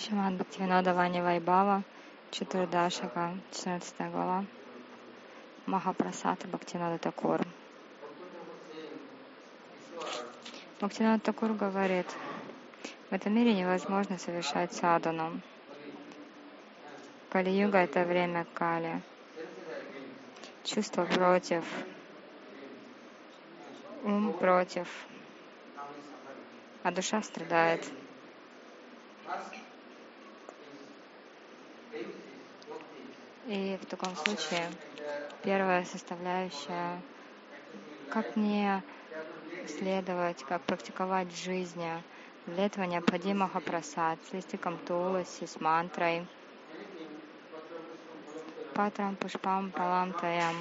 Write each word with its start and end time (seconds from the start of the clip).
Шиман 0.00 0.38
Бхактивинода 0.38 0.94
Вани 0.94 1.20
Вайбава, 1.20 1.82
Чатурдашика, 2.30 3.34
14 3.52 4.10
глава, 4.10 4.46
Махапрасад 5.66 6.38
Бхактивинода 6.46 6.96
Такур. 6.96 7.40
Бхактивинода 10.78 11.20
Такур 11.22 11.52
говорит, 11.52 12.06
в 13.10 13.12
этом 13.12 13.34
мире 13.34 13.52
невозможно 13.52 14.16
совершать 14.16 14.72
садану. 14.72 15.42
Кали-юга— 17.28 17.78
это 17.80 18.04
время 18.04 18.46
Кали. 18.54 19.02
Чувство 20.64 21.04
против, 21.04 21.64
ум 24.04 24.32
против, 24.32 24.88
а 26.84 26.90
душа 26.90 27.20
страдает. 27.22 27.84
И 33.46 33.78
в 33.80 33.86
таком 33.86 34.14
случае 34.16 34.68
первая 35.42 35.84
составляющая, 35.84 37.00
как 38.10 38.36
мне 38.36 38.82
следовать, 39.66 40.44
как 40.44 40.62
практиковать 40.62 41.28
в 41.28 41.44
жизни. 41.44 41.90
Для 42.46 42.66
этого 42.66 42.84
необходим 42.84 43.38
махапрасад 43.38 44.18
с 44.28 44.32
листиком 44.32 44.76
туласи, 44.78 45.46
с 45.46 45.60
мантрой, 45.60 46.26
патрам, 48.74 49.16
пушпам, 49.16 49.70
палам, 49.70 50.12
таям. 50.12 50.56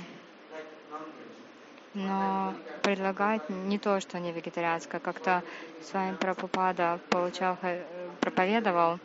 Но 1.94 2.54
предлагать 2.84 3.50
не 3.50 3.80
то, 3.80 4.00
что 4.00 4.20
не 4.20 4.32
вегетарианское. 4.32 5.02
Как-то 5.02 5.44
с 5.82 5.94
вами 5.94 6.16
Прабхупада 6.16 7.00
получал, 7.10 7.58
проповедовал, 8.20 9.00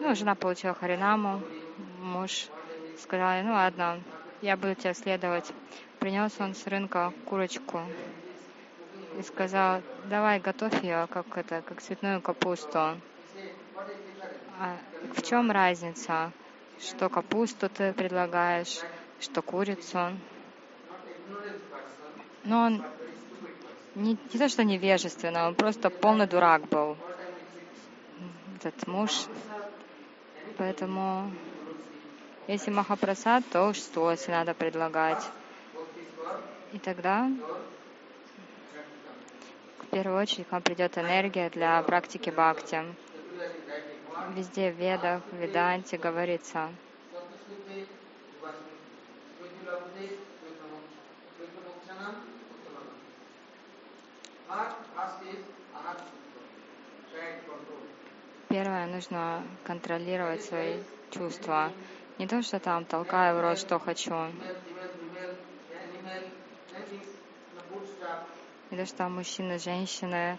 ну, 0.00 0.14
жена 0.14 0.34
получила 0.34 0.74
харинаму, 0.74 1.42
муж 2.00 2.48
сказали, 2.98 3.42
ну 3.42 3.52
ладно, 3.52 4.00
я 4.42 4.56
буду 4.56 4.74
тебя 4.74 4.94
следовать. 4.94 5.52
Принес 5.98 6.32
он 6.38 6.54
с 6.54 6.66
рынка 6.66 7.12
курочку 7.24 7.80
и 9.18 9.22
сказал, 9.22 9.82
давай 10.04 10.38
готовь 10.38 10.82
ее, 10.82 11.06
как 11.10 11.36
это, 11.36 11.62
как 11.62 11.80
цветную 11.80 12.20
капусту. 12.20 12.78
А 14.60 14.76
в 15.14 15.22
чем 15.22 15.50
разница, 15.50 16.32
что 16.80 17.08
капусту 17.08 17.68
ты 17.68 17.92
предлагаешь, 17.92 18.80
что 19.20 19.42
курицу? 19.42 20.16
Но 22.44 22.64
он 22.66 22.84
не, 23.94 24.16
не 24.32 24.38
то, 24.38 24.48
что 24.48 24.64
невежественно, 24.64 25.48
он 25.48 25.54
просто 25.54 25.90
полный 25.90 26.26
дурак 26.26 26.68
был, 26.68 26.96
этот 28.56 28.86
муж. 28.86 29.26
Поэтому 30.56 31.30
если 32.48 32.70
Махапрасад, 32.70 33.44
то 33.52 33.68
уж 33.68 33.78
стоси 33.78 34.30
надо 34.30 34.54
предлагать. 34.54 35.22
И 36.72 36.78
тогда 36.78 37.30
в 39.82 39.86
первую 39.90 40.18
очередь 40.20 40.48
к 40.48 40.52
вам 40.52 40.62
придет 40.62 40.96
энергия 40.96 41.50
для 41.50 41.82
практики 41.82 42.30
бхакти. 42.30 42.82
Везде 44.34 44.72
в 44.72 44.76
Ведах, 44.76 45.22
в 45.30 45.36
Веданте 45.36 45.98
говорится, 45.98 46.70
Первое, 58.48 58.86
нужно 58.86 59.42
контролировать 59.64 60.42
свои 60.42 60.78
чувства. 61.10 61.70
Не 62.18 62.26
то, 62.26 62.42
что 62.42 62.58
там 62.58 62.84
толкаю 62.84 63.38
в 63.38 63.40
рот, 63.40 63.58
что 63.58 63.78
хочу. 63.78 64.12
Не 68.70 68.76
то, 68.76 68.86
что 68.86 68.96
там 68.96 69.14
мужчины, 69.14 69.58
женщины, 69.58 70.38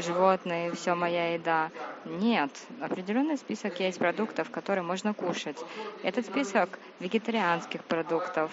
животные, 0.00 0.72
все 0.72 0.94
моя 0.94 1.34
еда. 1.34 1.70
Нет, 2.06 2.50
определенный 2.80 3.36
список 3.36 3.78
есть 3.78 3.98
продуктов, 3.98 4.50
которые 4.50 4.82
можно 4.82 5.14
кушать. 5.14 5.58
Этот 6.02 6.26
список 6.26 6.78
вегетарианских 6.98 7.84
продуктов. 7.84 8.50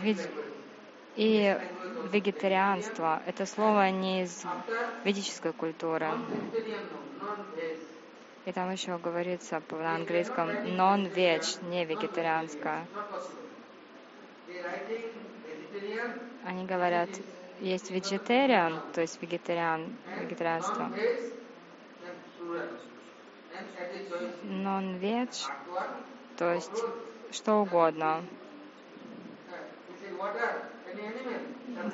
Ведь 0.00 0.28
и 1.16 1.56
вегетарианство— 2.12 3.22
это 3.26 3.46
слово 3.46 3.90
не 3.90 4.22
из 4.22 4.44
ведической 5.04 5.52
культуры. 5.52 6.08
И 8.46 8.52
там 8.52 8.70
еще 8.70 8.96
говорится 8.96 9.62
на 9.70 9.94
английском 9.96 10.48
non-veg, 10.48 11.68
не 11.68 11.84
вегетарианское. 11.84 12.86
Они 16.44 16.64
говорят, 16.64 17.10
есть 17.60 17.90
vegetarian, 17.90 18.80
то 18.92 19.02
есть 19.02 19.20
вегетариан, 19.20 19.94
вегетарианство. 20.20 20.90
Non-veg, 24.44 25.30
то 26.38 26.52
есть 26.54 26.84
что 27.30 27.60
угодно. 27.60 28.22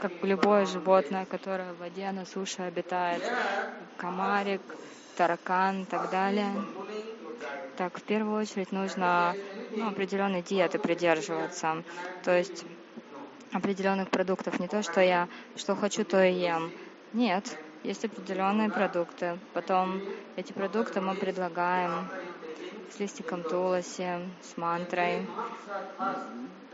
Как 0.01 0.13
любое 0.23 0.67
животное, 0.67 1.27
которое 1.27 1.73
в 1.73 1.79
воде, 1.79 2.11
на 2.13 2.25
суше 2.25 2.63
обитает. 2.63 3.23
Комарик, 3.97 4.63
таракан 5.17 5.83
и 5.83 5.85
так 5.85 6.11
далее. 6.11 6.53
Так, 7.77 7.99
в 7.99 8.03
первую 8.03 8.41
очередь 8.41 8.73
нужно 8.73 9.35
ну, 9.73 9.89
определенной 9.89 10.43
диеты 10.43 10.79
придерживаться. 10.79 11.83
То 12.23 12.37
есть 12.37 12.65
определенных 13.53 14.11
продуктов. 14.11 14.59
Не 14.61 14.69
то, 14.69 14.83
что 14.83 15.01
я 15.01 15.29
что 15.57 15.75
хочу, 15.77 16.05
то 16.05 16.23
и 16.23 16.33
ем. 16.33 16.71
Нет, 17.13 17.59
есть 17.83 18.05
определенные 18.05 18.71
продукты. 18.71 19.39
Потом 19.53 20.01
эти 20.37 20.53
продукты 20.53 21.01
мы 21.01 21.15
предлагаем 21.15 22.09
с 22.91 22.99
листиком 22.99 23.43
туласи, 23.43 24.21
с 24.43 24.57
мантрой, 24.57 25.27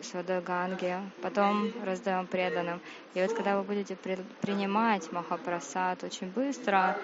с 0.03 0.15
водой 0.15 0.41
ганги. 0.41 0.97
Потом 1.23 1.73
раздаем 1.85 2.27
преданным. 2.27 2.81
И 3.15 3.23
вот 3.23 3.33
когда 3.33 3.57
вы 3.57 3.63
будете 3.63 3.97
при, 3.97 4.17
принимать 4.41 5.11
Махапрасад, 5.13 6.05
очень 6.05 6.29
быстро 6.29 6.99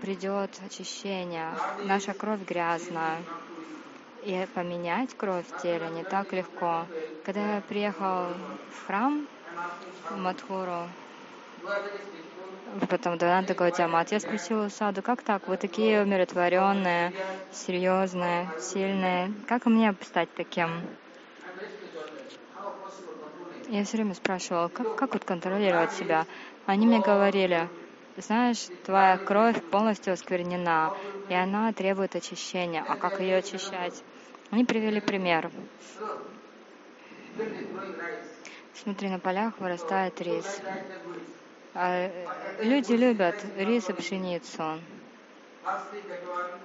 придет 0.00 0.50
очищение. 0.66 1.50
Наша 1.84 2.14
кровь 2.14 2.40
грязная. 2.46 3.18
И 4.22 4.46
поменять 4.54 5.14
кровь 5.16 5.44
в 5.46 5.62
теле 5.62 5.88
не 5.90 6.02
так 6.02 6.32
легко. 6.32 6.86
Когда 7.24 7.56
я 7.56 7.60
приехал 7.60 8.28
в 8.72 8.86
храм 8.86 9.26
в 10.10 10.16
Мадхуру, 10.16 10.88
потом 12.88 13.18
Дананда 13.18 13.54
Гаудиамат, 13.54 14.12
я 14.12 14.20
спросила 14.20 14.68
Саду, 14.68 15.02
как 15.02 15.22
так, 15.22 15.46
вы 15.48 15.56
такие 15.56 16.02
умиротворенные, 16.02 17.12
серьезные, 17.52 18.48
сильные, 18.60 19.32
как 19.46 19.66
мне 19.66 19.94
стать 20.02 20.32
таким? 20.34 20.70
Я 23.74 23.82
все 23.82 23.96
время 23.96 24.14
спрашивала, 24.14 24.68
как, 24.68 24.94
как 24.94 25.14
вот 25.14 25.24
контролировать 25.24 25.90
себя? 25.90 26.26
Они 26.64 26.86
мне 26.86 27.00
говорили, 27.00 27.68
знаешь, 28.16 28.68
твоя 28.84 29.18
кровь 29.18 29.60
полностью 29.64 30.12
осквернена, 30.12 30.92
и 31.28 31.34
она 31.34 31.72
требует 31.72 32.14
очищения. 32.14 32.84
А 32.86 32.94
как 32.94 33.18
ее 33.18 33.38
очищать? 33.38 34.04
Они 34.52 34.64
привели 34.64 35.00
пример. 35.00 35.50
Смотри, 38.74 39.08
на 39.08 39.18
полях 39.18 39.58
вырастает 39.58 40.20
рис. 40.20 40.62
А 41.74 42.12
люди 42.60 42.92
любят 42.92 43.44
рис 43.56 43.88
и 43.88 43.92
пшеницу, 43.92 44.78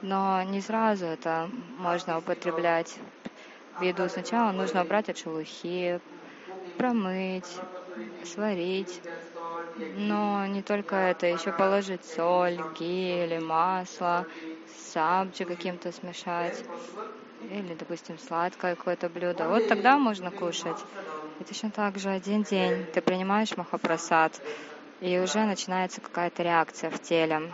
но 0.04 0.44
не 0.44 0.62
сразу 0.62 1.08
это 1.08 1.50
можно 1.80 2.20
употреблять 2.20 3.00
в 3.80 3.82
еду. 3.82 4.08
Сначала 4.10 4.52
нужно 4.52 4.84
убрать 4.84 5.10
от 5.10 5.18
шелухи, 5.18 6.00
промыть, 6.80 7.60
сварить. 8.24 9.02
Но 9.94 10.46
не 10.48 10.64
только 10.64 10.96
это, 10.96 11.28
еще 11.28 11.52
положить 11.52 12.04
соль, 12.06 12.62
или 12.80 13.38
масло, 13.40 14.26
сабджи 14.94 15.46
каким-то 15.46 15.92
смешать. 15.92 16.64
Или, 17.50 17.76
допустим, 17.76 18.18
сладкое 18.18 18.76
какое-то 18.76 19.10
блюдо. 19.10 19.48
Вот 19.50 19.66
тогда 19.68 19.98
можно 19.98 20.32
кушать. 20.32 20.86
И 21.40 21.44
точно 21.44 21.72
так 21.72 21.98
же 22.00 22.10
один 22.10 22.44
день 22.44 22.88
ты 22.94 23.02
принимаешь 23.02 23.58
махапрасад, 23.58 24.42
и 25.02 25.20
уже 25.20 25.46
начинается 25.46 26.02
какая-то 26.02 26.44
реакция 26.44 26.92
в 26.92 27.00
теле, 27.02 27.54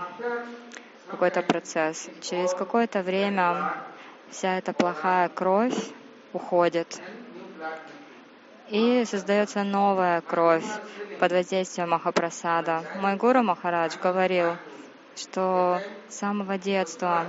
какой-то 1.09 1.41
процесс. 1.43 2.09
Через 2.21 2.53
какое-то 2.53 3.01
время 3.03 3.71
вся 4.29 4.57
эта 4.57 4.73
плохая 4.73 5.29
кровь 5.29 5.77
уходит, 6.33 7.01
и 8.69 9.05
создается 9.05 9.63
новая 9.63 10.21
кровь 10.21 10.65
под 11.19 11.31
воздействием 11.31 11.89
Махапрасада. 11.89 12.83
Мой 12.99 13.15
гуру 13.15 13.43
Махарадж 13.43 13.97
говорил, 14.01 14.57
что 15.15 15.79
с 16.09 16.15
самого 16.15 16.57
детства, 16.57 17.25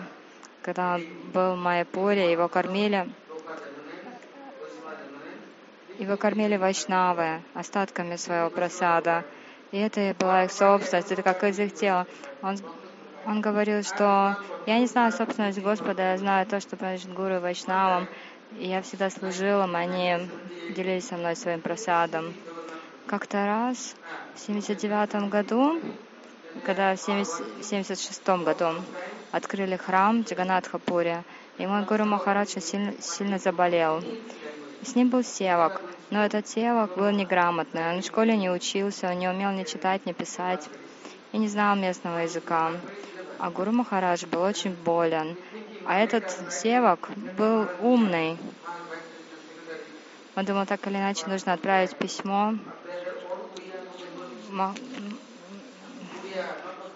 когда 0.62 0.94
он 0.94 1.04
был 1.32 1.54
в 1.54 1.58
Майяпуре, 1.58 2.32
его 2.32 2.48
кормили 2.48 3.08
его 5.98 6.16
кормили 6.16 6.56
вайшнавы 6.56 7.40
остатками 7.54 8.16
своего 8.16 8.50
просада. 8.50 9.24
И 9.72 9.78
это 9.78 10.14
была 10.18 10.44
их 10.44 10.52
собственность, 10.52 11.10
это 11.10 11.22
как 11.22 11.42
из 11.44 11.58
их 11.58 11.74
тела. 11.74 12.06
Он, 12.42 12.56
он 13.24 13.40
говорил, 13.40 13.82
что 13.82 14.36
я 14.66 14.78
не 14.78 14.86
знаю 14.86 15.12
собственность 15.12 15.60
Господа, 15.60 16.12
я 16.12 16.18
знаю 16.18 16.46
то, 16.46 16.60
что 16.60 16.76
принадлежит 16.76 17.12
Гуру 17.14 17.40
Вайшнавам. 17.40 18.08
Я 18.58 18.80
всегда 18.80 19.10
служил 19.10 19.64
им, 19.64 19.76
они 19.76 20.28
делились 20.74 21.08
со 21.08 21.18
мной 21.18 21.36
своим 21.36 21.60
просадом. 21.60 22.32
Как-то 23.06 23.44
раз 23.44 23.94
в 24.34 24.40
79 24.40 25.28
году, 25.28 25.78
когда 26.64 26.96
в 26.96 26.98
76 26.98 28.26
году 28.26 28.82
открыли 29.30 29.76
храм 29.76 30.22
Джаганатхапуре, 30.22 31.22
и 31.58 31.66
мой 31.66 31.84
Гуру 31.84 32.06
Махараджа 32.06 32.60
сильно, 32.60 32.94
сильно 32.98 33.38
заболел. 33.38 34.02
С 34.82 34.94
ним 34.94 35.10
был 35.10 35.22
севак, 35.22 35.82
но 36.08 36.24
этот 36.24 36.48
севак 36.48 36.96
был 36.96 37.10
неграмотный. 37.10 37.94
Он 37.94 38.00
в 38.00 38.06
школе 38.06 38.38
не 38.38 38.48
учился, 38.50 39.10
он 39.10 39.18
не 39.18 39.28
умел 39.28 39.50
ни 39.50 39.64
читать, 39.64 40.06
ни 40.06 40.12
писать 40.12 40.66
и 41.32 41.36
не 41.36 41.48
знал 41.48 41.76
местного 41.76 42.20
языка. 42.20 42.72
А 43.38 43.50
Гуру 43.50 43.72
Махарадж 43.72 44.24
был 44.24 44.40
очень 44.40 44.72
болен. 44.72 45.36
А 45.88 46.00
этот 46.00 46.24
севак 46.50 47.08
был 47.38 47.68
умный. 47.80 48.36
Он 50.34 50.44
думал, 50.44 50.66
так 50.66 50.84
или 50.88 50.96
иначе 50.96 51.26
нужно 51.28 51.52
отправить 51.52 51.96
письмо 51.96 52.54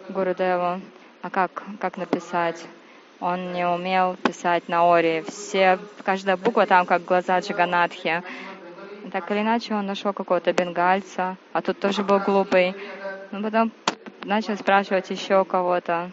Гурудеву. 0.09 0.81
А 1.23 1.31
как, 1.31 1.63
как 1.79 1.99
написать? 1.99 2.67
Он 3.21 3.53
не 3.53 3.67
умел 3.67 4.17
писать 4.17 4.69
на 4.69 4.83
Ори. 4.93 5.23
Все, 5.29 5.79
каждая 6.03 6.37
буква 6.37 6.67
там 6.67 6.85
как 6.85 7.05
глаза 7.05 7.39
Джаганатхи. 7.39 8.23
Так 9.13 9.31
или 9.31 9.41
иначе 9.41 9.75
он 9.75 9.87
нашел 9.87 10.13
какого-то 10.13 10.53
бенгальца, 10.53 11.37
а 11.53 11.63
тут 11.63 11.79
тоже 11.79 12.03
был 12.03 12.19
глупый. 12.19 12.75
Ну, 13.31 13.43
потом 13.43 13.71
начал 14.25 14.57
спрашивать 14.57 15.11
еще 15.11 15.45
кого-то. 15.45 16.11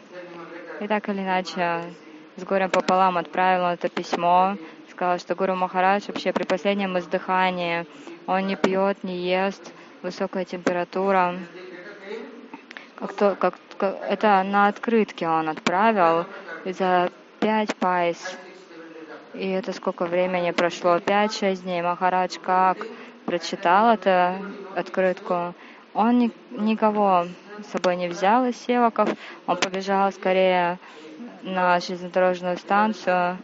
И 0.79 0.87
так 0.87 1.09
или 1.09 1.21
иначе 1.21 1.81
с 2.37 2.43
горем 2.43 2.69
пополам 2.69 3.17
отправил 3.17 3.65
он 3.65 3.71
это 3.71 3.89
письмо. 3.89 4.55
Сказал, 4.89 5.19
что 5.19 5.35
Гуру 5.35 5.55
Махарадж 5.55 6.05
вообще 6.07 6.31
при 6.31 6.43
последнем 6.43 6.97
издыхании 6.97 7.85
он 8.25 8.47
не 8.47 8.55
пьет, 8.55 9.03
не 9.03 9.17
ест, 9.17 9.73
высокая 10.01 10.45
температура. 10.45 11.35
Как 12.95 13.13
то, 13.13 13.35
как, 13.35 13.55
как, 13.77 13.97
это 14.07 14.41
на 14.43 14.67
открытке 14.67 15.27
он 15.27 15.49
отправил 15.49 16.25
за 16.65 17.11
пять 17.39 17.75
пайс. 17.75 18.37
И 19.33 19.49
это 19.49 19.73
сколько 19.73 20.05
времени 20.05 20.51
прошло? 20.51 20.99
Пять-шесть 20.99 21.63
дней. 21.63 21.81
Махарадж 21.81 22.37
как 22.39 22.77
прочитал 23.25 23.93
эту 23.93 24.41
открытку, 24.75 25.53
он 25.93 26.17
ни, 26.17 26.31
никого 26.51 27.25
с 27.61 27.71
собой 27.71 27.97
не 27.97 28.07
взял 28.07 28.45
из 28.45 28.55
севаков, 28.55 29.09
он 29.47 29.57
побежал 29.57 30.11
скорее 30.13 30.79
на 31.41 31.79
железнодорожную 31.79 32.57
станцию 32.57 33.37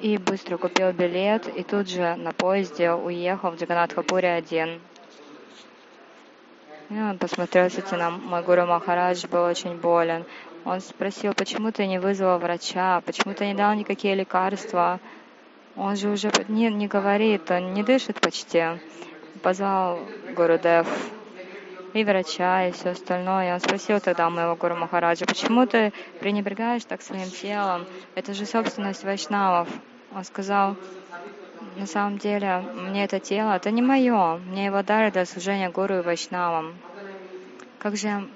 и 0.00 0.18
быстро 0.18 0.56
купил 0.56 0.92
билет, 0.92 1.46
и 1.46 1.62
тут 1.62 1.88
же 1.88 2.16
на 2.16 2.32
поезде 2.32 2.92
уехал 2.92 3.52
в 3.52 3.56
Джаганатхапуре 3.56 4.32
один. 4.32 4.80
И 6.90 6.94
он 6.94 7.16
посмотрел 7.18 7.68
на 7.92 8.10
мой 8.10 8.42
гуру 8.42 8.66
Махарадж 8.66 9.26
был 9.26 9.44
очень 9.44 9.76
болен. 9.76 10.24
Он 10.64 10.80
спросил, 10.80 11.32
почему 11.34 11.72
ты 11.72 11.86
не 11.86 11.98
вызвал 11.98 12.38
врача, 12.38 13.00
почему 13.00 13.34
ты 13.34 13.46
не 13.46 13.54
дал 13.54 13.74
никакие 13.74 14.14
лекарства. 14.14 15.00
Он 15.76 15.96
же 15.96 16.10
уже 16.10 16.30
не, 16.48 16.68
не 16.68 16.88
говорит, 16.88 17.50
он 17.50 17.72
не 17.72 17.82
дышит 17.82 18.20
почти. 18.20 18.64
Позвал 19.42 20.00
Гурудев 20.36 20.86
и 21.92 22.04
врача, 22.04 22.68
и 22.68 22.72
все 22.72 22.90
остальное. 22.90 23.50
И 23.50 23.52
он 23.52 23.60
спросил 23.60 24.00
тогда 24.00 24.30
моего 24.30 24.56
Гуру 24.56 24.76
Махараджа, 24.76 25.26
почему 25.26 25.66
ты 25.66 25.92
пренебрегаешь 26.20 26.84
так 26.84 27.02
своим 27.02 27.30
телом? 27.30 27.86
Это 28.14 28.34
же 28.34 28.46
собственность 28.46 29.04
вайшнавов. 29.04 29.68
Он 30.14 30.24
сказал, 30.24 30.76
на 31.76 31.86
самом 31.86 32.18
деле, 32.18 32.64
мне 32.74 33.04
это 33.04 33.18
тело, 33.18 33.56
это 33.56 33.70
не 33.70 33.82
мое. 33.82 34.36
Мне 34.38 34.66
его 34.66 34.82
дали 34.82 35.10
для 35.10 35.24
служения 35.24 35.70
Гуру 35.70 35.98
и 35.98 36.02
Вайшнавам. 36.02 36.74
Как 37.78 37.96
же 37.96 38.28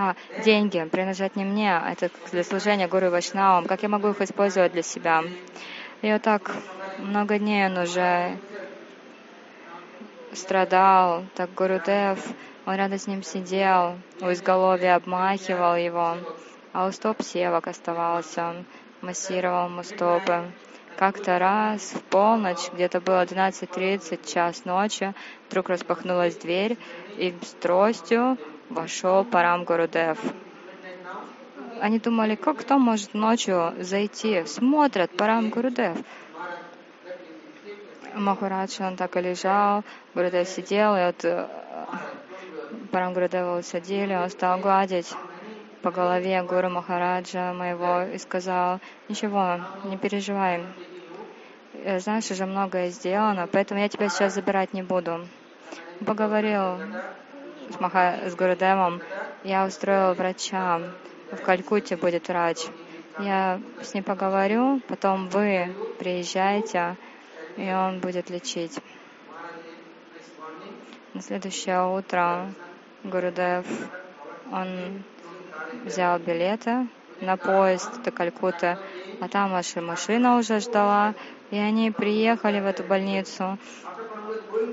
а, 0.00 0.14
деньги 0.44 0.84
принадлежат 0.84 1.34
не 1.34 1.44
мне, 1.44 1.76
а 1.76 1.90
это 1.90 2.10
для 2.30 2.44
служения 2.44 2.86
Гуру 2.86 3.10
Вашнавам. 3.10 3.64
Как 3.66 3.82
я 3.82 3.88
могу 3.88 4.10
их 4.10 4.20
использовать 4.20 4.72
для 4.72 4.82
себя? 4.82 5.24
И 6.02 6.12
вот 6.12 6.22
так 6.22 6.54
много 6.98 7.38
дней 7.38 7.66
он 7.66 7.78
уже 7.78 8.38
страдал, 10.32 11.24
так 11.34 11.52
Гурудев, 11.52 12.24
он 12.68 12.74
рядом 12.74 12.98
с 12.98 13.06
ним 13.06 13.22
сидел, 13.22 13.98
у 14.20 14.30
изголовья 14.30 14.96
обмахивал 14.96 15.74
его, 15.76 16.18
а 16.74 16.86
у 16.86 16.92
стоп 16.92 17.22
севок 17.22 17.66
оставался, 17.66 18.62
массировал 19.00 19.70
ему 19.70 19.82
стопы. 19.82 20.52
Как-то 20.98 21.38
раз 21.38 21.80
в 21.94 22.02
полночь, 22.02 22.70
где-то 22.70 23.00
было 23.00 23.24
12.30, 23.24 24.30
час 24.30 24.66
ночи, 24.66 25.14
вдруг 25.48 25.70
распахнулась 25.70 26.36
дверь, 26.36 26.76
и 27.16 27.34
с 27.40 27.52
тростью 27.54 28.36
вошел 28.68 29.24
Парам 29.24 29.64
Гурудев. 29.64 30.18
Они 31.80 31.98
думали, 31.98 32.34
как 32.34 32.58
кто 32.58 32.78
может 32.78 33.14
ночью 33.14 33.72
зайти? 33.78 34.44
Смотрят, 34.44 35.16
Парам 35.16 35.48
Гурудев. 35.48 35.96
Махарадж, 38.14 38.82
он 38.82 38.96
так 38.96 39.16
и 39.16 39.20
лежал, 39.22 39.84
Гурудев 40.14 40.46
сидел, 40.46 40.96
и 40.96 41.06
вот 41.06 41.48
э, 42.88 42.92
Парам 42.92 43.12
Гурудева 43.12 43.58
усадили, 43.58 44.14
он 44.14 44.30
стал 44.30 44.58
гладить 44.58 45.12
по 45.82 45.90
голове 45.90 46.42
Гуру 46.42 46.70
Махараджа 46.70 47.52
моего 47.52 48.02
и 48.02 48.18
сказал, 48.18 48.80
ничего, 49.08 49.60
не 49.84 49.96
переживай, 49.96 50.64
э, 51.84 51.98
знаешь, 52.00 52.30
уже 52.30 52.46
многое 52.46 52.90
сделано, 52.90 53.46
поэтому 53.46 53.80
я 53.80 53.88
тебя 53.88 54.08
сейчас 54.08 54.34
забирать 54.34 54.72
не 54.72 54.82
буду. 54.82 55.26
Поговорил 56.04 56.78
с, 57.70 57.80
Маха, 57.80 58.18
с 58.26 58.34
Гурудевом, 58.34 59.00
я 59.44 59.64
устроил 59.64 60.14
врача, 60.14 60.80
в 61.30 61.42
Калькутте 61.42 61.96
будет 61.96 62.28
врач. 62.28 62.58
Я 63.20 63.60
с 63.82 63.94
ним 63.94 64.04
поговорю, 64.04 64.80
потом 64.88 65.28
вы 65.28 65.74
приезжаете, 65.98 66.96
и 67.56 67.70
он 67.70 67.98
будет 67.98 68.30
лечить. 68.30 68.78
На 71.14 71.20
следующее 71.20 71.84
утро 71.84 72.46
Гурудев, 73.04 73.66
он 74.52 75.02
взял 75.84 76.18
билеты 76.18 76.88
на 77.20 77.36
поезд 77.36 78.02
до 78.02 78.10
Калькутты, 78.10 78.78
а 79.20 79.28
там 79.28 79.52
ваша 79.52 79.80
машина 79.80 80.36
уже 80.36 80.60
ждала, 80.60 81.14
и 81.50 81.56
они 81.56 81.90
приехали 81.90 82.60
в 82.60 82.66
эту 82.66 82.82
больницу, 82.84 83.58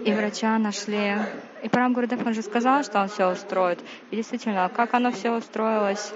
и 0.06 0.14
врача 0.14 0.58
нашли. 0.58 1.16
И 1.64 1.70
Парам 1.70 1.94
Гурдев, 1.94 2.26
он 2.26 2.34
же 2.34 2.42
сказал, 2.42 2.84
что 2.84 3.00
он 3.00 3.08
все 3.08 3.32
устроит. 3.32 3.80
И 4.12 4.16
действительно, 4.16 4.70
как 4.70 4.94
оно 4.94 5.12
все 5.12 5.32
устроилось? 5.32 6.14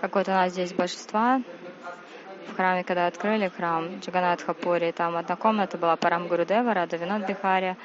Как 0.00 0.14
вот 0.14 0.28
у 0.28 0.30
нас 0.30 0.52
здесь 0.52 0.72
божества, 0.72 1.42
в 2.48 2.56
храме, 2.56 2.84
когда 2.84 3.06
открыли 3.06 3.48
храм 3.48 4.00
Джаганат 4.00 4.42
Хапури, 4.42 4.92
там 4.92 5.16
одна 5.16 5.36
комната 5.36 5.78
была 5.78 5.96
Парам 5.96 6.26
Гурудева, 6.26 6.74
Рада 6.74 6.96
Винод 6.96 7.26
Бихари, 7.26 7.76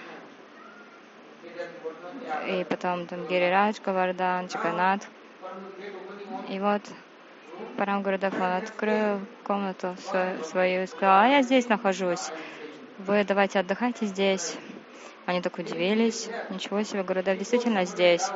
и 2.48 2.64
потом 2.64 3.08
там 3.08 3.26
Гирирадж, 3.28 3.78
Гавардан, 3.84 4.48
Джаганат. 4.48 5.08
И 6.50 6.60
вот 6.60 6.82
Парам 7.78 8.04
Гурудев, 8.04 8.34
он 8.36 8.52
открыл 8.54 9.20
комнату 9.44 9.96
свою 10.44 10.84
и 10.84 10.88
сказал, 10.88 11.22
а 11.22 11.28
я 11.28 11.42
здесь 11.42 11.70
нахожусь, 11.70 12.32
вы 13.00 13.24
давайте 13.24 13.60
отдыхайте 13.60 14.06
здесь. 14.06 14.58
Они 15.26 15.42
так 15.42 15.58
удивились, 15.58 16.30
ничего 16.50 16.84
себе, 16.84 17.04
Гурудев 17.04 17.38
действительно 17.38 17.86
здесь. 17.86 18.30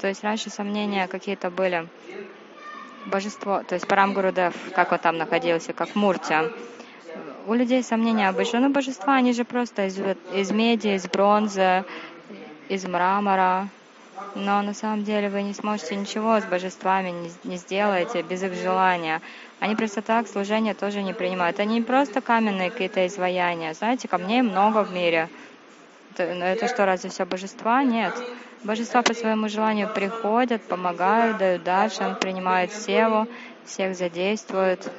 То 0.00 0.08
есть 0.08 0.22
раньше 0.22 0.50
сомнения 0.50 1.08
какие-то 1.08 1.50
были. 1.50 1.88
Божество, 3.06 3.62
то 3.62 3.74
есть 3.74 3.86
Парам 3.86 4.14
Гурудев, 4.14 4.54
как 4.74 4.92
он 4.92 4.98
там 4.98 5.18
находился, 5.18 5.72
как 5.72 5.94
Муртя. 5.94 6.50
У 7.46 7.52
людей 7.52 7.82
сомнения 7.82 8.28
обычно, 8.28 8.60
но 8.60 8.70
божества, 8.70 9.16
они 9.16 9.34
же 9.34 9.44
просто 9.44 9.86
из, 9.86 10.00
из 10.32 10.50
меди, 10.50 10.88
из 10.88 11.06
бронзы, 11.06 11.84
из 12.68 12.84
мрамора. 12.84 13.68
Но 14.34 14.62
на 14.62 14.74
самом 14.74 15.04
деле 15.04 15.28
вы 15.28 15.42
не 15.42 15.54
сможете 15.54 15.96
ничего 15.96 16.40
с 16.40 16.44
божествами 16.44 17.10
не, 17.10 17.30
не 17.44 17.56
сделаете 17.56 18.22
без 18.22 18.42
их 18.42 18.54
желания. 18.54 19.20
Они 19.60 19.74
просто 19.74 20.02
так 20.02 20.28
служение 20.28 20.74
тоже 20.74 21.02
не 21.02 21.12
принимают. 21.12 21.58
Они 21.58 21.76
не 21.76 21.82
просто 21.82 22.20
каменные 22.20 22.70
какие-то 22.70 23.06
изваяния. 23.06 23.74
Знаете, 23.74 24.08
камней 24.08 24.42
много 24.42 24.84
в 24.84 24.92
мире. 24.92 25.28
Это, 26.12 26.22
это 26.22 26.68
что, 26.68 26.86
разве 26.86 27.10
все 27.10 27.24
божества? 27.24 27.82
Нет. 27.82 28.14
Божества 28.62 29.02
по 29.02 29.14
своему 29.14 29.48
желанию 29.48 29.92
приходят, 29.92 30.62
помогают, 30.62 31.38
дают 31.38 31.64
дальше, 31.64 32.02
он 32.02 32.14
принимает 32.16 32.72
севу, 32.72 33.26
всех 33.66 33.94
задействует 33.94 34.90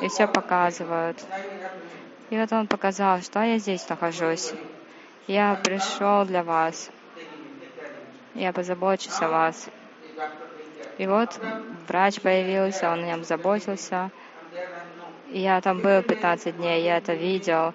и 0.00 0.08
все 0.08 0.26
показывают. 0.26 1.22
И 2.30 2.36
вот 2.36 2.52
он 2.52 2.66
показал, 2.66 3.20
что 3.20 3.40
я 3.42 3.58
здесь 3.58 3.88
нахожусь. 3.88 4.52
Я 5.32 5.54
пришел 5.54 6.26
для 6.26 6.42
вас. 6.42 6.90
Я 8.34 8.52
позабочусь 8.52 9.18
о 9.22 9.28
вас. 9.30 9.70
И 10.98 11.06
вот 11.06 11.40
врач 11.88 12.20
появился, 12.20 12.90
он 12.90 13.04
о 13.04 13.06
нем 13.06 13.24
заботился. 13.24 14.10
Я 15.30 15.58
там 15.62 15.80
был 15.80 16.02
15 16.02 16.58
дней, 16.58 16.82
я 16.82 16.98
это 16.98 17.14
видел. 17.14 17.72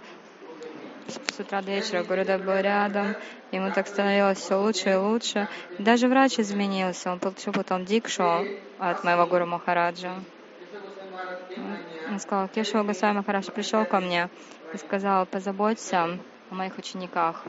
С 1.08 1.40
утра 1.40 1.64
до 1.64 1.72
вечера 1.72 2.04
Гурудев 2.04 2.44
был 2.44 2.60
рядом, 2.60 3.16
ему 3.52 3.72
так 3.72 3.88
становилось 3.88 4.38
все 4.38 4.62
лучше 4.62 4.92
и 4.92 4.96
лучше. 4.96 5.48
Даже 5.80 6.08
врач 6.08 6.40
изменился, 6.40 7.12
он 7.12 7.18
получил 7.18 7.54
потом 7.54 7.86
дикшу 7.86 8.46
от 8.78 9.04
моего 9.04 9.26
Гуру 9.26 9.48
Махараджа. 9.48 10.14
Он 12.08 12.20
сказал, 12.20 12.50
Кешава 12.50 12.84
Госвами 12.84 13.18
Махарадж 13.18 13.50
пришел 13.50 13.84
ко 13.86 14.00
мне 14.00 14.30
и 14.76 14.78
сказал, 14.78 15.26
позаботься 15.26 16.20
о 16.50 16.56
моих 16.56 16.77
учениках. 16.77 17.44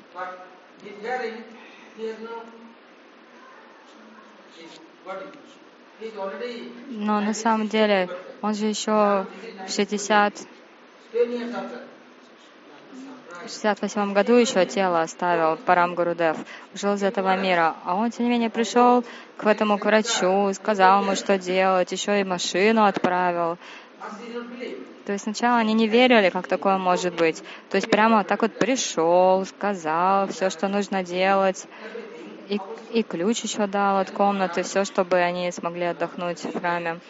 Но 6.90 7.20
на 7.20 7.34
самом 7.34 7.68
деле 7.68 8.08
он 8.40 8.54
же 8.54 8.66
еще 8.66 9.26
в 9.66 9.70
60 9.70 10.34
в 13.48 13.50
68 13.50 14.12
году 14.12 14.34
еще 14.34 14.66
тело 14.66 15.00
оставил 15.00 15.56
Парам 15.56 15.94
Гурудев, 15.94 16.36
ушел 16.74 16.94
из 16.94 17.02
этого 17.02 17.36
мира. 17.36 17.76
А 17.84 17.94
он, 17.94 18.10
тем 18.10 18.26
не 18.26 18.30
менее, 18.30 18.50
пришел 18.50 19.04
к 19.36 19.46
этому 19.46 19.78
к 19.78 19.84
врачу, 19.84 20.52
сказал 20.52 21.02
ему, 21.02 21.14
что 21.14 21.38
делать, 21.38 21.90
еще 21.90 22.20
и 22.20 22.24
машину 22.24 22.84
отправил. 22.84 23.56
То 25.06 25.12
есть 25.12 25.24
сначала 25.24 25.56
они 25.58 25.72
не 25.72 25.88
верили, 25.88 26.28
как 26.28 26.48
такое 26.48 26.76
может 26.76 27.14
быть. 27.14 27.42
То 27.70 27.76
есть 27.76 27.90
прямо 27.90 28.24
так 28.24 28.42
вот 28.42 28.52
пришел, 28.58 29.44
сказал 29.46 30.28
все, 30.28 30.50
что 30.50 30.68
нужно 30.68 31.02
делать. 31.02 31.66
И, 32.50 32.60
и 32.92 33.02
ключ 33.02 33.40
еще 33.42 33.66
дал 33.66 33.98
от 33.98 34.10
комнаты, 34.10 34.62
все, 34.62 34.84
чтобы 34.84 35.16
они 35.16 35.50
смогли 35.50 35.84
отдохнуть 35.84 36.44
в 36.44 36.58
храме. 36.58 37.00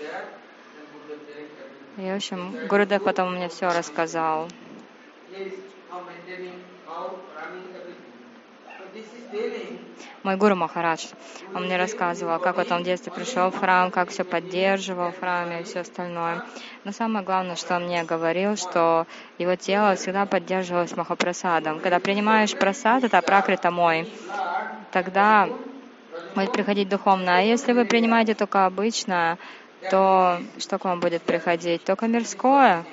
И, 1.96 2.02
в 2.02 2.14
общем, 2.14 2.54
Гурудев 2.68 3.02
потом 3.02 3.34
мне 3.34 3.48
все 3.48 3.66
рассказал. 3.66 4.48
Мой 10.22 10.36
гуру 10.36 10.56
Махарадж, 10.56 11.06
он 11.54 11.64
мне 11.64 11.76
рассказывал, 11.76 12.38
как 12.38 12.56
вот 12.56 12.70
он 12.72 12.82
в 12.82 12.84
детстве 12.84 13.12
пришел 13.12 13.50
в 13.50 13.58
храм, 13.58 13.90
как 13.90 14.10
все 14.10 14.24
поддерживал 14.24 15.12
в 15.12 15.18
храме 15.20 15.60
и 15.60 15.64
все 15.64 15.80
остальное. 15.80 16.42
Но 16.84 16.92
самое 16.92 17.24
главное, 17.24 17.56
что 17.56 17.76
он 17.76 17.84
мне 17.84 18.02
говорил, 18.04 18.56
что 18.56 19.06
его 19.38 19.54
тело 19.54 19.94
всегда 19.94 20.26
поддерживалось 20.26 20.96
Махапрасадом. 20.96 21.80
Когда 21.80 22.00
принимаешь 22.00 22.54
просад, 22.54 23.04
это 23.04 23.22
пракрита 23.22 23.70
мой, 23.70 24.10
тогда 24.90 25.48
будет 26.34 26.52
приходить 26.52 26.88
духовно. 26.88 27.38
А 27.38 27.40
если 27.40 27.72
вы 27.72 27.84
принимаете 27.84 28.34
только 28.34 28.66
обычное, 28.66 29.38
то 29.90 30.40
что 30.58 30.78
к 30.78 30.84
вам 30.84 31.00
будет 31.00 31.22
приходить? 31.22 31.84
Только 31.84 32.06
мирское 32.08 32.84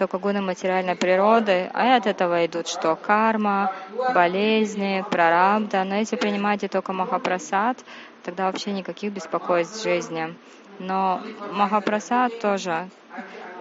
только 0.00 0.18
гуны 0.18 0.40
материальной 0.40 0.96
природы, 0.96 1.70
а 1.74 1.96
от 1.96 2.06
этого 2.06 2.46
идут 2.46 2.68
что? 2.68 2.96
Карма, 2.96 3.70
болезни, 4.14 5.04
прарабда. 5.10 5.84
Но 5.84 5.96
если 5.96 6.16
принимаете 6.16 6.68
только 6.68 6.94
Махапрасад, 6.94 7.76
тогда 8.24 8.46
вообще 8.46 8.72
никаких 8.72 9.12
беспокойств 9.12 9.78
в 9.78 9.82
жизни. 9.82 10.34
Но 10.78 11.20
Махапрасад 11.52 12.40
тоже. 12.40 12.88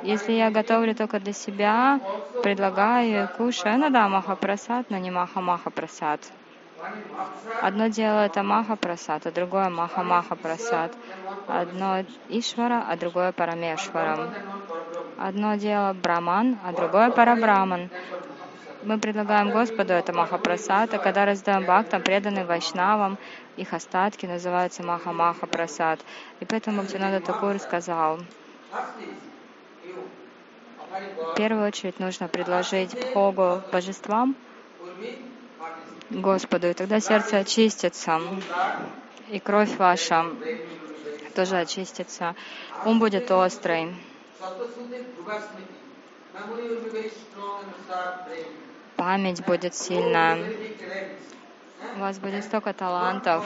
Если 0.02 0.32
я 0.32 0.50
готовлю 0.50 0.96
только 0.96 1.20
для 1.20 1.34
себя, 1.34 2.00
предлагаю 2.42 3.28
кушаю, 3.38 3.78
ну 3.78 3.90
да, 3.90 4.08
Махапрасад, 4.08 4.90
но 4.90 4.98
не 4.98 5.12
Маха-Маха-Прасад. 5.12 6.22
Одно 7.62 7.88
дело 7.88 8.26
это 8.26 8.44
Маха-Прасад, 8.44 9.28
а 9.28 9.32
другое 9.32 9.70
Маха-Маха-Прасад. 9.70 10.96
Одно 11.48 12.06
Ишвара, 12.30 12.86
а 12.88 12.96
другое 12.96 13.34
Парамешварам. 13.34 14.30
Одно 15.22 15.56
дело 15.56 15.92
Браман, 15.92 16.58
а 16.64 16.72
другое 16.72 17.12
Парабраман. 17.12 17.90
Мы 18.84 18.98
предлагаем 19.00 19.52
Господу 19.52 19.92
это 19.92 20.14
Махапрасад, 20.14 20.94
а 20.94 20.98
когда 20.98 21.26
раздаем 21.26 21.64
бхактам, 21.64 22.02
преданным 22.02 22.48
вайшнавам, 22.48 23.18
их 23.58 23.74
остатки 23.74 24.26
называются 24.26 24.82
Маха-Маха 24.82 25.46
Прасад. 25.46 26.00
И 26.40 26.46
поэтому 26.46 26.84
Бхактинада 26.84 27.20
Такур 27.20 27.60
сказал, 27.60 28.20
в 31.34 31.36
первую 31.36 31.68
очередь 31.68 32.00
нужно 32.00 32.30
предложить 32.30 32.96
Богу 33.14 33.62
божествам, 33.74 34.38
Господу, 36.10 36.68
и 36.68 36.74
тогда 36.74 37.02
сердце 37.02 37.40
очистится, 37.40 38.22
и 39.30 39.40
кровь 39.40 39.76
ваша 39.76 40.28
тоже 41.36 41.58
очистится, 41.58 42.36
ум 42.86 43.00
будет 43.00 43.30
острый. 43.32 43.94
Память 48.96 49.46
будет 49.46 49.76
сильная. 49.76 50.38
У 51.96 52.00
вас 52.00 52.20
будет 52.20 52.44
столько 52.44 52.74
талантов. 52.74 53.46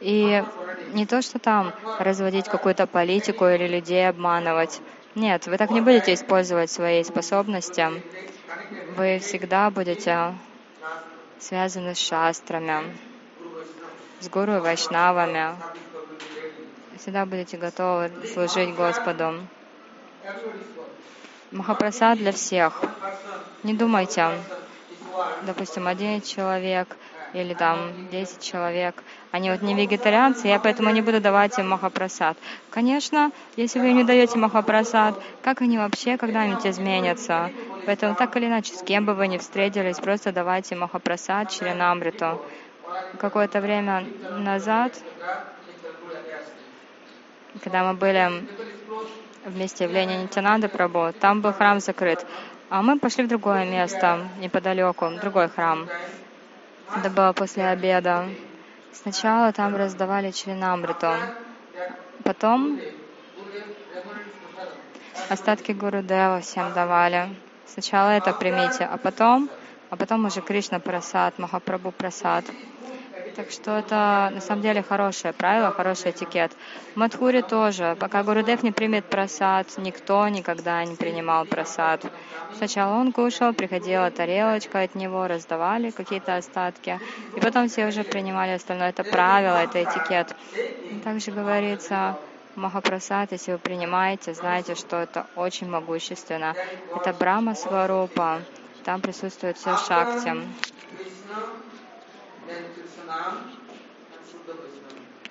И 0.00 0.44
не 0.92 1.06
то, 1.06 1.22
что 1.22 1.38
там 1.38 1.72
разводить 1.98 2.48
какую-то 2.48 2.86
политику 2.86 3.46
или 3.46 3.66
людей 3.66 4.08
обманывать. 4.08 4.80
Нет, 5.14 5.46
вы 5.46 5.56
так 5.56 5.70
не 5.70 5.80
будете 5.80 6.12
использовать 6.12 6.70
свои 6.70 7.02
способности. 7.04 8.02
Вы 8.96 9.18
всегда 9.20 9.70
будете 9.70 10.34
связаны 11.38 11.94
с 11.94 11.98
шастрами. 11.98 12.96
с 14.20 14.28
гуру 14.28 14.56
и 14.56 14.60
вайшнавами. 14.60 15.54
Всегда 17.06 17.24
будете 17.24 17.56
готовы 17.56 18.10
служить 18.34 18.74
Господу. 18.74 19.34
Махапрасад 21.52 22.18
для 22.18 22.32
всех. 22.32 22.82
Не 23.62 23.74
думайте, 23.74 24.32
допустим, 25.42 25.86
один 25.86 26.20
человек 26.20 26.96
или 27.32 27.54
там 27.54 28.08
10 28.10 28.42
человек, 28.42 29.04
они 29.30 29.52
вот 29.52 29.62
не 29.62 29.74
вегетарианцы, 29.74 30.48
я 30.48 30.58
поэтому 30.58 30.90
не 30.90 31.00
буду 31.00 31.20
давать 31.20 31.56
им 31.60 31.68
махапрасад. 31.68 32.36
Конечно, 32.70 33.30
если 33.54 33.78
вы 33.78 33.90
им 33.90 33.98
не 33.98 34.02
даете 34.02 34.36
махапрасад, 34.38 35.14
как 35.42 35.62
они 35.62 35.78
вообще 35.78 36.16
когда-нибудь 36.16 36.66
изменятся? 36.66 37.52
Поэтому 37.86 38.16
так 38.16 38.36
или 38.36 38.46
иначе, 38.46 38.74
с 38.74 38.82
кем 38.82 39.04
бы 39.04 39.14
вы 39.14 39.28
ни 39.28 39.38
встретились, 39.38 40.00
просто 40.00 40.32
давайте 40.32 40.74
махапрасад 40.74 41.52
Шринамриту. 41.52 42.42
Какое-то 43.20 43.60
время 43.60 44.04
назад, 44.38 44.92
когда 47.62 47.84
мы 47.84 47.94
были 47.94 48.46
вместе 49.44 49.86
в 49.86 49.92
Лене 49.92 50.16
Нитянанды 50.22 50.68
Прабу, 50.68 51.12
там 51.20 51.40
был 51.40 51.52
храм 51.52 51.80
закрыт. 51.80 52.26
А 52.68 52.82
мы 52.82 52.98
пошли 52.98 53.24
в 53.24 53.28
другое 53.28 53.64
место, 53.64 54.28
неподалеку, 54.38 55.10
другой 55.20 55.48
храм. 55.48 55.88
Это 56.96 57.10
было 57.10 57.32
после 57.32 57.66
обеда. 57.66 58.28
Сначала 58.92 59.52
там 59.52 59.76
раздавали 59.76 60.30
членамриту. 60.30 61.12
Потом 62.24 62.80
остатки 65.28 65.72
Гурудева 65.72 66.40
всем 66.40 66.72
давали. 66.72 67.28
Сначала 67.66 68.10
это 68.10 68.32
примите, 68.32 68.84
а 68.84 68.96
потом, 68.96 69.48
а 69.90 69.96
потом 69.96 70.24
уже 70.24 70.40
Кришна 70.40 70.80
Прасад, 70.80 71.38
Махапрабху 71.38 71.92
Прасад. 71.92 72.44
Так 73.36 73.50
что 73.50 73.78
это 73.78 74.30
на 74.32 74.40
самом 74.40 74.62
деле 74.62 74.82
хорошее 74.82 75.34
правило, 75.34 75.70
хороший 75.70 76.12
этикет. 76.12 76.52
В 76.94 76.96
Мадхуре 76.96 77.42
тоже. 77.42 77.94
Пока 78.00 78.22
Гурудев 78.22 78.62
не 78.62 78.72
примет 78.72 79.04
просад, 79.04 79.66
никто 79.76 80.26
никогда 80.28 80.82
не 80.84 80.96
принимал 80.96 81.44
просад. 81.44 82.00
Сначала 82.56 82.94
он 82.94 83.12
кушал, 83.12 83.52
приходила 83.52 84.10
тарелочка 84.10 84.80
от 84.80 84.94
него, 84.94 85.26
раздавали 85.26 85.90
какие-то 85.90 86.36
остатки, 86.36 86.98
и 87.36 87.40
потом 87.40 87.68
все 87.68 87.86
уже 87.88 88.04
принимали 88.04 88.52
остальное. 88.52 88.88
Это 88.88 89.04
правило, 89.04 89.56
это 89.62 89.82
этикет. 89.82 90.34
Также 91.04 91.30
говорится, 91.30 92.18
Махапрасад, 92.54 93.32
если 93.32 93.52
вы 93.52 93.58
принимаете, 93.58 94.32
знайте, 94.32 94.74
что 94.74 94.96
это 94.96 95.26
очень 95.36 95.68
могущественно. 95.68 96.54
Это 96.94 97.12
Брахма 97.12 97.54
Сварупа. 97.54 98.40
Там 98.84 99.02
присутствует 99.02 99.58
все 99.58 99.76
шакти. 99.76 100.32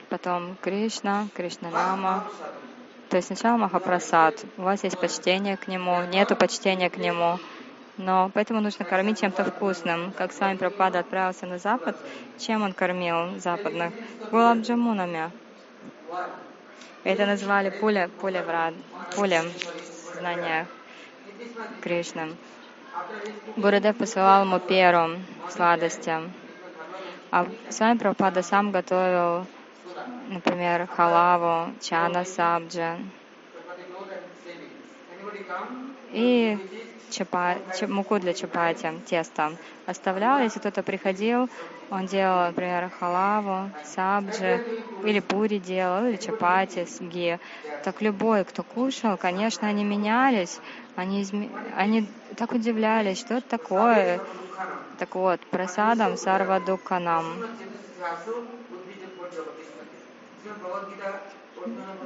Потом 0.10 0.56
Кришна, 0.62 1.28
Кришна 1.34 1.70
Нама. 1.70 2.26
То 3.10 3.18
есть 3.18 3.28
сначала 3.28 3.58
Махапрасад. 3.58 4.44
У 4.58 4.64
вас 4.64 4.84
есть 4.84 5.00
почтение 5.00 5.58
к 5.58 5.68
нему, 5.68 6.02
нету 6.04 6.36
почтения 6.36 6.90
к 6.90 6.98
нему. 6.98 7.40
Но 7.98 8.30
поэтому 8.34 8.62
нужно 8.62 8.86
кормить 8.86 9.20
чем-то 9.20 9.46
вкусным. 9.46 10.12
Как 10.18 10.34
с 10.34 10.40
вами 10.40 10.58
Пропада 10.58 11.00
отправился 11.00 11.46
на 11.46 11.58
Запад, 11.58 11.98
чем 12.38 12.62
он 12.64 12.74
кормил 12.74 13.40
западных? 13.40 13.94
Гулабджамунами. 14.32 15.32
Это 17.04 17.26
назвали 17.26 17.70
пуля, 17.70 18.10
пуля 18.20 18.44
врат, 18.44 18.74
пуля 19.16 19.44
знания 20.18 20.68
Кришны. 21.82 22.36
Гурудев 23.56 23.96
посылал 23.98 24.44
ему 24.46 24.60
перу 24.60 25.20
сладости. 25.50 26.20
А 27.36 27.46
с 27.70 27.80
Прабхупада 28.00 28.42
сам 28.42 28.72
готовил, 28.72 29.46
например, 30.30 30.88
халаву, 30.88 31.74
чана 31.82 32.24
сабджа 32.24 32.96
и 36.14 36.58
чапа, 37.12 37.56
муку 37.90 38.20
для 38.20 38.34
чапати, 38.34 38.90
тесто. 39.06 39.52
Оставлял, 39.86 40.40
если 40.40 40.60
кто-то 40.60 40.82
приходил, 40.82 41.50
он 41.92 42.06
делал, 42.06 42.48
например, 42.48 42.90
халаву, 42.98 43.70
сабджи, 43.84 44.62
или 45.04 45.20
пури 45.20 45.58
делал, 45.58 46.06
или 46.06 46.16
чапати 46.16 46.86
с. 46.86 47.02
Так 47.84 48.02
любой, 48.02 48.46
кто 48.46 48.64
кушал, 48.64 49.18
конечно, 49.18 49.68
они 49.68 49.84
менялись, 49.84 50.58
они, 50.96 51.22
изме... 51.22 51.50
они 51.76 52.08
так 52.38 52.54
удивлялись, 52.54 53.20
что 53.20 53.34
это 53.36 53.50
такое. 53.50 54.22
Так 54.98 55.16
вот, 55.16 55.40
просадом 55.48 56.18
сарвадуканам. 56.18 57.26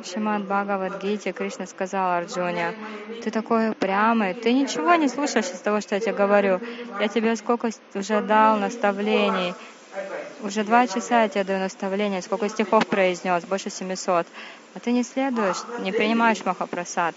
Шимад 0.03 0.43
Бхагавадгите 0.43 1.33
Кришна 1.33 1.65
сказал 1.67 2.11
Арджуне, 2.11 2.73
ты 3.21 3.31
такой 3.31 3.69
упрямый, 3.69 4.33
ты 4.33 4.53
ничего 4.53 4.95
не 4.95 5.09
слушаешь 5.09 5.51
из 5.51 5.59
того, 5.59 5.81
что 5.81 5.95
я 5.95 6.01
тебе 6.01 6.13
говорю. 6.13 6.61
Я 6.99 7.07
тебе 7.09 7.35
сколько 7.35 7.69
уже 7.93 8.21
дал 8.21 8.57
наставлений. 8.57 9.53
Уже 10.41 10.63
два 10.63 10.87
часа 10.87 11.23
я 11.23 11.29
тебе 11.29 11.43
даю 11.43 11.59
наставления, 11.59 12.21
сколько 12.21 12.47
стихов 12.47 12.87
произнес, 12.87 13.43
больше 13.43 13.69
700. 13.69 14.25
А 14.73 14.79
ты 14.79 14.93
не 14.93 15.03
следуешь, 15.03 15.57
не 15.79 15.91
принимаешь 15.91 16.45
Махапрасад. 16.45 17.13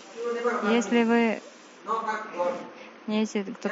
Если 0.71 1.05
вы 1.05 1.41
если 3.07 3.43
кто, 3.43 3.69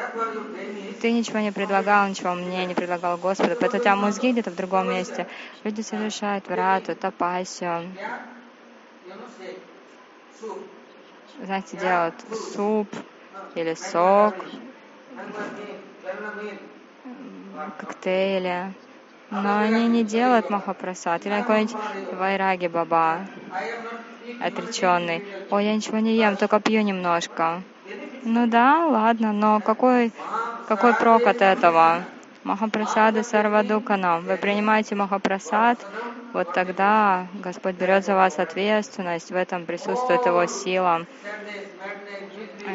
ты 1.00 1.12
ничего 1.12 1.38
не 1.38 1.52
предлагал, 1.52 2.08
ничего 2.08 2.34
мне 2.34 2.66
не 2.66 2.74
предлагал 2.74 3.16
Господу, 3.16 3.56
поэтому 3.58 3.80
у 3.80 3.82
тебя 3.82 3.96
мозги 3.96 4.32
где-то 4.32 4.50
в 4.50 4.56
другом 4.56 4.90
месте. 4.90 5.26
Люди 5.64 5.82
совершают 5.82 6.48
врату, 6.48 6.94
тапасию. 6.96 7.90
Знаете, 11.44 11.76
делают 11.76 12.14
суп 12.54 12.88
или 13.54 13.74
сок, 13.74 14.34
коктейли. 17.78 18.74
Но 19.30 19.60
они 19.60 19.86
не 19.86 20.04
делают 20.04 20.50
махапрасад. 20.50 21.24
Или 21.24 21.40
какой-нибудь 21.40 21.76
вайраги 22.12 22.66
баба, 22.66 23.20
отреченный. 24.40 25.22
Ой, 25.50 25.64
я 25.64 25.76
ничего 25.76 25.98
не 25.98 26.16
ем, 26.16 26.36
только 26.36 26.58
пью 26.60 26.82
немножко. 26.82 27.62
Ну 28.22 28.46
да, 28.46 28.86
ладно, 28.86 29.32
но 29.32 29.60
какой, 29.60 30.12
какой 30.68 30.94
прок 30.94 31.26
от 31.26 31.40
этого? 31.40 32.04
Махапрасады 32.44 33.22
сарвадуканам. 33.22 34.24
Вы 34.24 34.36
принимаете 34.36 34.94
Махапрасад, 34.94 35.78
вот 36.32 36.52
тогда 36.52 37.26
Господь 37.34 37.76
берет 37.76 38.04
за 38.04 38.14
вас 38.14 38.38
ответственность, 38.38 39.30
в 39.30 39.34
этом 39.34 39.64
присутствует 39.64 40.24
Его 40.26 40.46
сила. 40.46 41.06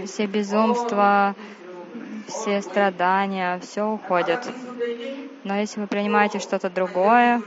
Все 0.05 0.25
безумства, 0.25 1.36
все 2.27 2.62
страдания, 2.62 3.60
все 3.60 3.84
уходит. 3.84 4.39
Но 5.43 5.55
если 5.58 5.79
вы 5.79 5.88
принимаете 5.88 6.39
что-то 6.39 6.69
другое, 6.69 7.41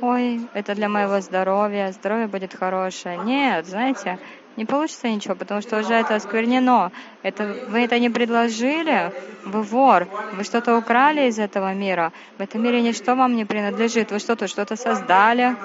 ой, 0.00 0.40
это 0.54 0.74
для 0.74 0.88
моего 0.88 1.20
здоровья, 1.20 1.92
здоровье 1.92 2.26
будет 2.26 2.54
хорошее. 2.54 3.18
Нет, 3.18 3.66
знаете, 3.66 4.18
не 4.56 4.64
получится 4.64 5.08
ничего, 5.08 5.34
потому 5.34 5.60
что 5.60 5.78
уже 5.78 5.94
это 5.94 6.14
осквернено. 6.14 6.92
Это, 7.22 7.56
вы 7.68 7.80
это 7.80 7.98
не 7.98 8.10
предложили, 8.10 9.12
вы 9.44 9.62
вор, 9.62 10.08
вы 10.32 10.44
что-то 10.44 10.76
украли 10.76 11.28
из 11.28 11.38
этого 11.38 11.74
мира. 11.74 12.12
В 12.38 12.42
этом 12.42 12.62
мире 12.62 12.80
ничто 12.80 13.14
вам 13.16 13.36
не 13.36 13.44
принадлежит. 13.44 14.12
Вы 14.12 14.18
что-то 14.18 14.46
что-то 14.46 14.76
создали. 14.76 15.56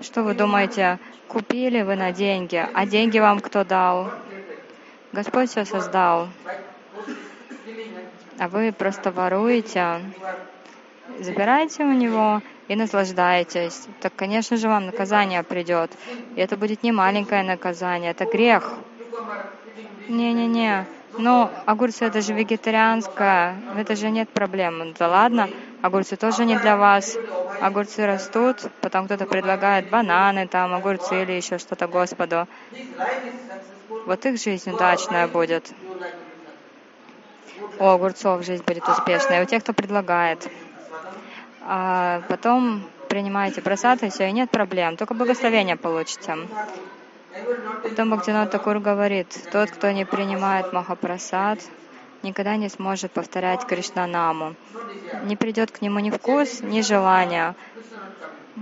Что 0.00 0.22
вы 0.22 0.34
думаете, 0.34 0.98
купили 1.28 1.82
вы 1.82 1.96
на 1.96 2.12
деньги, 2.12 2.64
а 2.74 2.86
деньги 2.86 3.18
вам 3.18 3.40
кто 3.40 3.64
дал? 3.64 4.10
Господь 5.12 5.50
все 5.50 5.64
создал. 5.64 6.28
А 8.38 8.48
вы 8.48 8.72
просто 8.72 9.10
воруете, 9.10 10.02
забираете 11.20 11.84
у 11.84 11.92
него 11.92 12.42
и 12.68 12.74
наслаждаетесь, 12.74 13.86
так, 14.00 14.14
конечно 14.16 14.56
же, 14.56 14.68
вам 14.68 14.86
наказание 14.86 15.42
придет. 15.42 15.90
И 16.34 16.40
это 16.40 16.56
будет 16.56 16.82
не 16.82 16.92
маленькое 16.92 17.42
наказание, 17.42 18.10
это 18.10 18.24
грех. 18.24 18.74
Не-не-не. 20.08 20.86
Ну, 21.18 21.48
огурцы 21.64 22.04
это 22.04 22.20
же 22.20 22.34
вегетарианское, 22.34 23.56
это 23.76 23.96
же 23.96 24.10
нет 24.10 24.28
проблем. 24.28 24.94
Да 24.98 25.08
ладно, 25.08 25.48
огурцы 25.80 26.16
тоже 26.16 26.44
не 26.44 26.58
для 26.58 26.76
вас. 26.76 27.16
Огурцы 27.60 28.04
растут, 28.04 28.70
потом 28.82 29.06
кто-то 29.06 29.24
предлагает 29.24 29.88
бананы, 29.88 30.46
там, 30.46 30.74
огурцы 30.74 31.22
или 31.22 31.32
еще 31.32 31.58
что-то 31.58 31.86
Господу. 31.86 32.46
Вот 34.04 34.26
их 34.26 34.40
жизнь 34.40 34.70
удачная 34.70 35.26
будет. 35.26 35.72
У 37.78 37.84
огурцов 37.84 38.44
жизнь 38.44 38.64
будет 38.64 38.86
успешная, 38.86 39.42
у 39.42 39.46
тех, 39.46 39.62
кто 39.62 39.72
предлагает 39.72 40.46
а 41.68 42.22
потом 42.28 42.88
принимаете 43.08 43.60
просад, 43.60 44.02
и 44.02 44.08
все, 44.08 44.28
и 44.28 44.32
нет 44.32 44.50
проблем, 44.50 44.96
только 44.96 45.14
благословение 45.14 45.76
получите. 45.76 46.36
Потом 47.82 48.10
Бхактинат 48.10 48.50
Такур 48.50 48.78
говорит, 48.78 49.28
тот, 49.52 49.70
кто 49.70 49.90
не 49.90 50.04
принимает 50.04 50.72
Махапрасад, 50.72 51.58
никогда 52.22 52.56
не 52.56 52.68
сможет 52.68 53.12
повторять 53.12 53.66
Кришнанаму. 53.66 54.54
Не 55.24 55.36
придет 55.36 55.70
к 55.70 55.82
нему 55.82 55.98
ни 55.98 56.10
вкус, 56.10 56.60
ни 56.62 56.80
желание. 56.80 57.54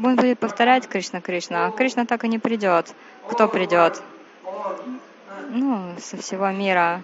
Он 0.02 0.16
будет 0.16 0.38
повторять 0.38 0.88
Кришна, 0.88 1.20
Кришна, 1.20 1.66
а 1.66 1.70
Кришна 1.70 2.04
так 2.04 2.24
и 2.24 2.28
не 2.28 2.38
придет. 2.38 2.94
Кто 3.28 3.48
придет? 3.48 4.02
Ну, 5.50 5.94
со 6.00 6.16
всего 6.16 6.50
мира 6.50 7.02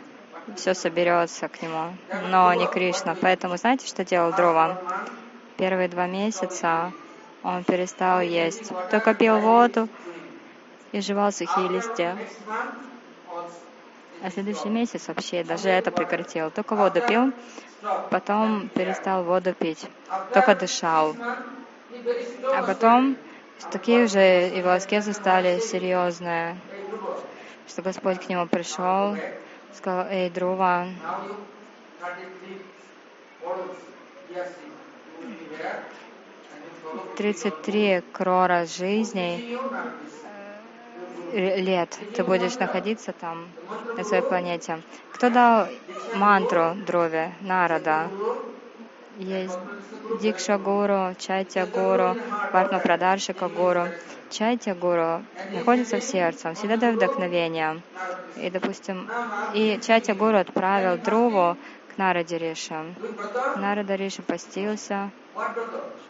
все 0.57 0.75
соберется 0.75 1.49
к 1.49 1.63
нему, 1.63 1.95
но 2.31 2.53
не 2.55 2.67
Кришна. 2.67 3.15
Поэтому 3.21 3.57
знаете, 3.57 3.87
что 3.87 4.05
делал 4.05 4.33
Дрова? 4.33 4.79
Первые 5.61 5.89
два 5.89 6.07
месяца 6.07 6.91
он 7.43 7.65
перестал 7.65 8.23
есть, 8.23 8.73
только 8.91 9.13
пил 9.13 9.41
воду 9.41 9.91
и 10.91 11.03
жевал 11.03 11.33
сухие 11.33 11.69
листья. 11.69 12.17
А 14.23 14.31
следующий 14.31 14.71
месяц 14.71 15.09
вообще 15.09 15.45
даже 15.45 15.69
это 15.69 15.91
прекратил. 15.91 16.51
Только 16.51 16.75
воду 16.75 17.03
пил, 17.07 17.35
потом 18.11 18.71
перестал 18.71 19.23
воду 19.23 19.53
пить, 19.53 19.87
только 20.33 20.55
дышал. 20.55 21.15
А 22.55 22.63
потом 22.63 23.19
такие 23.71 24.05
уже 24.05 24.49
и 24.49 24.63
аскезы 24.63 25.13
стали 25.13 25.59
серьезные, 25.59 26.57
что 27.69 27.83
Господь 27.83 28.25
к 28.25 28.31
нему 28.31 28.47
пришел, 28.47 29.15
сказал, 29.75 30.07
эй, 30.07 30.31
Друва, 30.31 30.87
33 37.17 38.03
крора 38.13 38.67
жизней 38.67 39.59
э, 41.33 41.61
лет 41.61 41.99
ты 42.15 42.25
будешь 42.25 42.57
находиться 42.59 43.13
там, 43.13 43.49
на 43.97 44.05
своей 44.05 44.23
планете. 44.23 44.81
Кто 45.13 45.31
дал 45.31 45.69
мантру 46.15 46.75
Дрове, 46.87 47.33
Нарада? 47.41 48.09
Есть 49.19 49.59
Дикша 50.23 50.57
Гуру, 50.57 51.15
Чайтя 51.19 51.67
Гуру, 51.67 52.17
Варна 52.53 52.79
Прадаршика 52.79 53.49
Гуру. 53.49 53.89
Чайтя 54.31 54.75
Гуру 54.75 55.23
находится 55.53 55.99
в 55.99 56.03
сердце, 56.03 56.55
всегда 56.55 56.77
дает 56.77 56.97
вдохновение. 56.97 57.83
И, 58.37 58.49
допустим, 58.49 59.11
и 59.53 59.79
Чайтя 59.83 60.15
Гуру 60.15 60.39
отправил 60.39 60.97
Друву 60.97 61.57
к 62.01 62.03
Нараде 62.03 62.39
Риши. 62.39 62.95
Нарада 63.57 63.95
Риши 63.95 64.23
постился. 64.23 65.11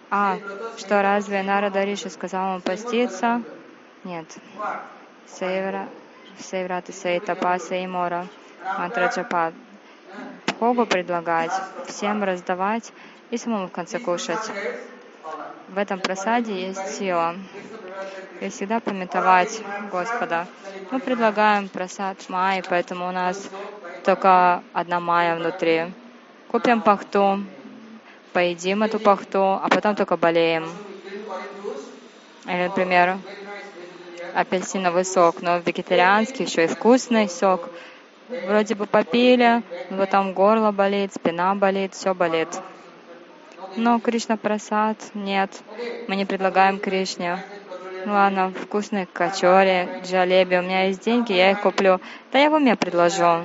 А, 0.08 0.38
что 0.78 1.02
разве 1.02 1.42
Нарада 1.42 1.82
Риши 1.82 2.10
сказал 2.10 2.52
ему 2.52 2.60
поститься? 2.60 3.42
Нет. 4.04 4.26
Сейвра, 5.26 5.88
Сейврата 6.38 6.92
Сейтапа 6.92 7.58
Сеймора, 7.58 8.28
Мантра 8.78 9.08
Джапа. 9.08 9.52
Богу 10.60 10.86
предлагать, 10.86 11.50
всем 11.88 12.22
раздавать 12.22 12.92
и 13.32 13.36
самому 13.36 13.66
в 13.66 13.72
конце 13.72 13.98
кушать. 13.98 14.48
В 15.70 15.76
этом 15.76 15.98
просаде 15.98 16.68
есть 16.68 16.86
сила. 16.98 17.34
И 18.40 18.48
всегда 18.48 18.78
пометовать 18.78 19.60
Господа. 19.90 20.46
Мы 20.92 21.00
предлагаем 21.00 21.68
просад 21.68 22.28
Майи, 22.28 22.62
поэтому 22.68 23.08
у 23.08 23.12
нас 23.12 23.50
только 24.02 24.62
одна 24.72 25.00
Майя 25.00 25.36
внутри. 25.36 25.92
Купим 26.48 26.80
пахту, 26.80 27.44
поедим 28.32 28.82
эту 28.82 28.98
пахту, 28.98 29.60
а 29.62 29.68
потом 29.68 29.94
только 29.94 30.16
болеем. 30.16 30.68
Или, 32.46 32.64
например, 32.64 33.18
апельсиновый 34.34 35.04
сок, 35.04 35.42
но 35.42 35.58
вегетарианский, 35.58 36.44
еще 36.46 36.64
и 36.64 36.68
вкусный 36.68 37.28
сок. 37.28 37.68
Вроде 38.46 38.74
бы 38.74 38.86
попили, 38.86 39.62
но 39.90 39.98
потом 39.98 40.32
горло 40.32 40.70
болит, 40.70 41.12
спина 41.14 41.54
болит, 41.54 41.94
все 41.94 42.14
болит. 42.14 42.48
Но 43.76 43.98
Кришна 44.00 44.36
просад 44.36 44.96
нет. 45.14 45.50
Мы 46.08 46.16
не 46.16 46.24
предлагаем 46.24 46.78
Кришне. 46.78 47.44
Ладно, 48.06 48.52
вкусные 48.52 49.06
качори, 49.06 49.88
джалеби, 50.04 50.56
у 50.56 50.62
меня 50.62 50.86
есть 50.86 51.04
деньги, 51.04 51.32
я 51.32 51.50
их 51.50 51.60
куплю. 51.60 52.00
Да 52.32 52.38
я 52.38 52.50
в 52.50 52.54
уме 52.54 52.74
предложу. 52.74 53.44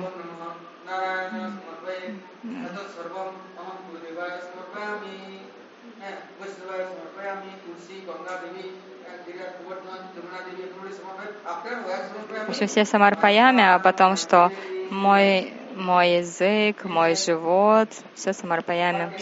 Еще 12.48 12.66
все 12.66 12.84
самарпаями, 12.84 13.62
а 13.62 13.78
потом 13.78 14.16
что? 14.16 14.50
Мой 14.90 15.52
мой 15.76 16.18
язык, 16.18 16.84
мой 16.84 17.14
живот, 17.16 17.90
все 18.14 18.32
самарпаями. 18.32 19.12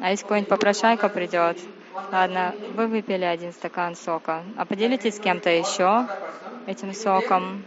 А 0.00 0.10
если 0.10 0.22
какой-нибудь 0.22 0.50
попрошайка 0.50 1.08
придет, 1.08 1.58
ладно, 2.12 2.54
вы 2.74 2.86
выпили 2.86 3.24
один 3.24 3.52
стакан 3.52 3.96
сока, 3.96 4.42
а 4.56 4.66
поделитесь 4.66 5.16
с 5.16 5.20
кем-то 5.20 5.48
еще 5.48 6.06
этим 6.66 6.92
соком. 6.92 7.64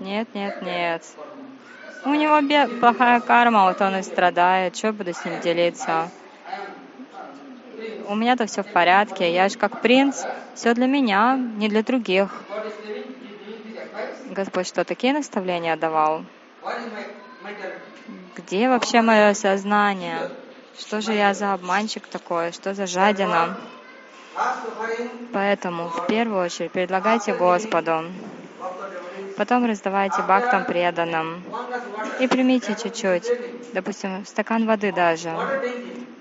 Нет, 0.00 0.28
нет, 0.34 0.60
нет. 0.60 1.02
У 2.06 2.14
него 2.14 2.40
плохая 2.78 3.20
карма, 3.20 3.64
вот 3.64 3.80
он 3.80 3.96
и 3.96 4.02
страдает, 4.02 4.76
что 4.76 4.86
я 4.86 4.92
буду 4.92 5.12
с 5.12 5.24
ним 5.24 5.40
делиться? 5.40 6.08
У 8.08 8.14
меня-то 8.14 8.46
все 8.46 8.62
в 8.62 8.68
порядке, 8.68 9.34
я 9.34 9.48
же 9.48 9.58
как 9.58 9.80
принц, 9.82 10.24
все 10.54 10.72
для 10.74 10.86
меня, 10.86 11.36
не 11.36 11.68
для 11.68 11.82
других. 11.82 12.44
Господь 14.30 14.68
что, 14.68 14.84
такие 14.84 15.14
наставления 15.14 15.76
давал? 15.76 16.24
Где 18.36 18.68
вообще 18.68 19.02
мое 19.02 19.34
сознание? 19.34 20.30
Что 20.78 21.00
же 21.00 21.12
я 21.12 21.34
за 21.34 21.54
обманщик 21.54 22.06
такой? 22.06 22.52
Что 22.52 22.72
за 22.72 22.86
жадина? 22.86 23.56
Поэтому 25.32 25.88
в 25.88 26.06
первую 26.06 26.44
очередь 26.44 26.70
предлагайте 26.70 27.34
Господу, 27.34 28.04
потом 29.36 29.64
раздавайте 29.64 30.22
бхактам 30.22 30.64
преданным 30.64 31.42
и 32.18 32.26
примите 32.26 32.74
чуть-чуть, 32.74 33.30
допустим, 33.72 34.24
стакан 34.24 34.66
воды 34.66 34.92
даже. 34.92 35.36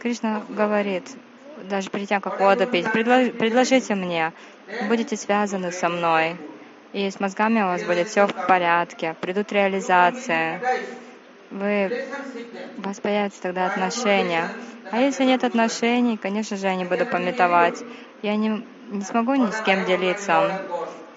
Кришна 0.01 0.43
говорит, 0.49 1.09
даже 1.69 1.89
перед 1.89 2.09
тем, 2.09 2.21
как 2.21 2.39
воду 2.39 2.67
пить, 2.67 2.91
предложите 2.91 3.95
мне, 3.95 4.33
будете 4.87 5.15
связаны 5.15 5.71
со 5.71 5.89
мной 5.89 6.37
и 6.95 7.11
с 7.11 7.19
мозгами 7.19 7.61
у 7.61 7.65
вас 7.65 7.83
будет 7.83 8.07
все 8.07 8.25
в 8.25 8.47
порядке, 8.47 9.15
придут 9.19 9.51
реализации, 9.51 10.61
вы, 11.51 11.91
у 12.77 12.81
вас 12.81 13.01
появятся 13.01 13.41
тогда 13.41 13.65
отношения. 13.65 14.49
А 14.91 15.01
если 15.01 15.25
нет 15.25 15.43
отношений, 15.43 16.15
конечно 16.15 16.55
же, 16.55 16.67
я 16.67 16.75
не 16.75 16.85
буду 16.85 17.05
пометовать. 17.05 17.83
Я 18.21 18.37
не, 18.37 18.65
не 18.89 19.01
смогу 19.01 19.35
ни 19.35 19.51
с 19.51 19.59
кем 19.61 19.83
делиться. 19.83 20.61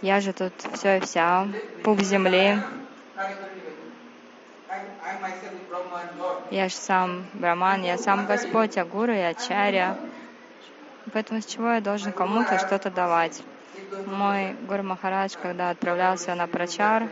Я 0.01 0.21
же 0.21 0.33
тут 0.33 0.53
все 0.75 0.99
и 0.99 1.01
вся, 1.01 1.49
пуп 1.83 2.01
земли. 2.01 2.63
Я 6.51 6.69
же 6.69 6.75
сам 6.75 7.27
Браман, 7.35 7.83
я 7.83 7.99
сам 7.99 8.27
Господь, 8.27 8.79
а 8.79 8.85
Гуру 8.85 9.13
и 9.13 9.19
Ачарья. 9.19 9.99
Поэтому 11.13 11.41
с 11.41 11.47
чего 11.47 11.73
я 11.73 11.81
должен 11.81 12.13
кому-то 12.13 12.59
что-то 12.59 12.91
давать? 12.91 13.43
Мой 14.07 14.55
Гуру 14.69 14.85
Махарадж, 14.85 15.35
когда 15.43 15.71
отправлялся 15.71 16.35
на 16.37 16.47
прачар 16.47 17.09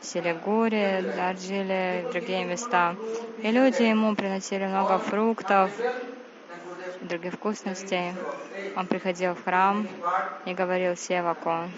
в 0.00 0.04
Силигури, 0.04 1.04
Дарджиле 1.16 2.08
другие 2.10 2.44
места, 2.44 2.96
и 3.42 3.50
люди 3.52 3.82
ему 3.82 4.16
приносили 4.16 4.66
много 4.66 4.98
фруктов, 4.98 5.70
других 7.00 7.34
вкусностей. 7.34 8.12
Он 8.76 8.86
приходил 8.86 9.34
в 9.34 9.44
храм 9.44 9.86
и 10.46 10.54
говорил 10.54 10.96
Севаку, 10.96 11.68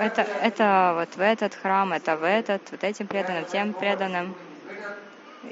это, 0.00 0.22
это 0.42 0.92
вот 0.96 1.16
в 1.16 1.20
этот 1.20 1.54
храм, 1.54 1.92
это 1.92 2.16
в 2.16 2.24
этот, 2.24 2.62
вот 2.70 2.84
этим 2.84 3.06
преданным, 3.06 3.44
тем 3.44 3.72
преданным. 3.72 4.34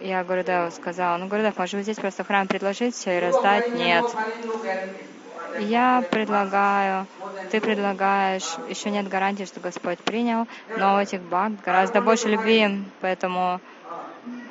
Я 0.00 0.24
Гурудеву 0.24 0.70
сказала, 0.70 1.16
ну, 1.18 1.28
Гурудев, 1.28 1.56
может 1.58 1.74
быть, 1.74 1.84
здесь 1.84 1.98
просто 1.98 2.24
храм 2.24 2.46
предложить 2.46 2.94
все 2.94 3.18
и 3.18 3.20
раздать? 3.20 3.74
Нет. 3.74 4.04
Я 5.60 6.02
предлагаю, 6.10 7.06
ты 7.50 7.60
предлагаешь, 7.60 8.56
еще 8.68 8.90
нет 8.90 9.08
гарантии, 9.08 9.44
что 9.44 9.60
Господь 9.60 9.98
принял, 9.98 10.46
но 10.78 10.96
у 10.96 10.98
этих 10.98 11.20
бхакт 11.20 11.62
гораздо 11.62 12.00
больше 12.00 12.28
любви, 12.28 12.82
поэтому 13.00 13.60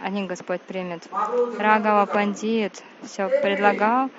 они 0.04 0.28
Господь 0.28 0.62
примет. 0.62 1.08
Рагава 1.58 2.06
Пандит 2.06 2.84
все 3.04 3.30
предлагал, 3.42 4.10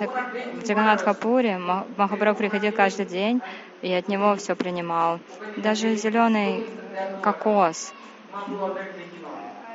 в 0.00 0.66
Джаганатхапуре 0.66 1.58
Махапрабху 1.96 2.38
приходил 2.38 2.72
каждый 2.72 3.06
день 3.06 3.40
и 3.82 3.92
от 3.92 4.08
него 4.08 4.36
все 4.36 4.54
принимал. 4.54 5.20
Даже 5.56 5.94
зеленый 5.96 6.66
кокос 7.22 7.92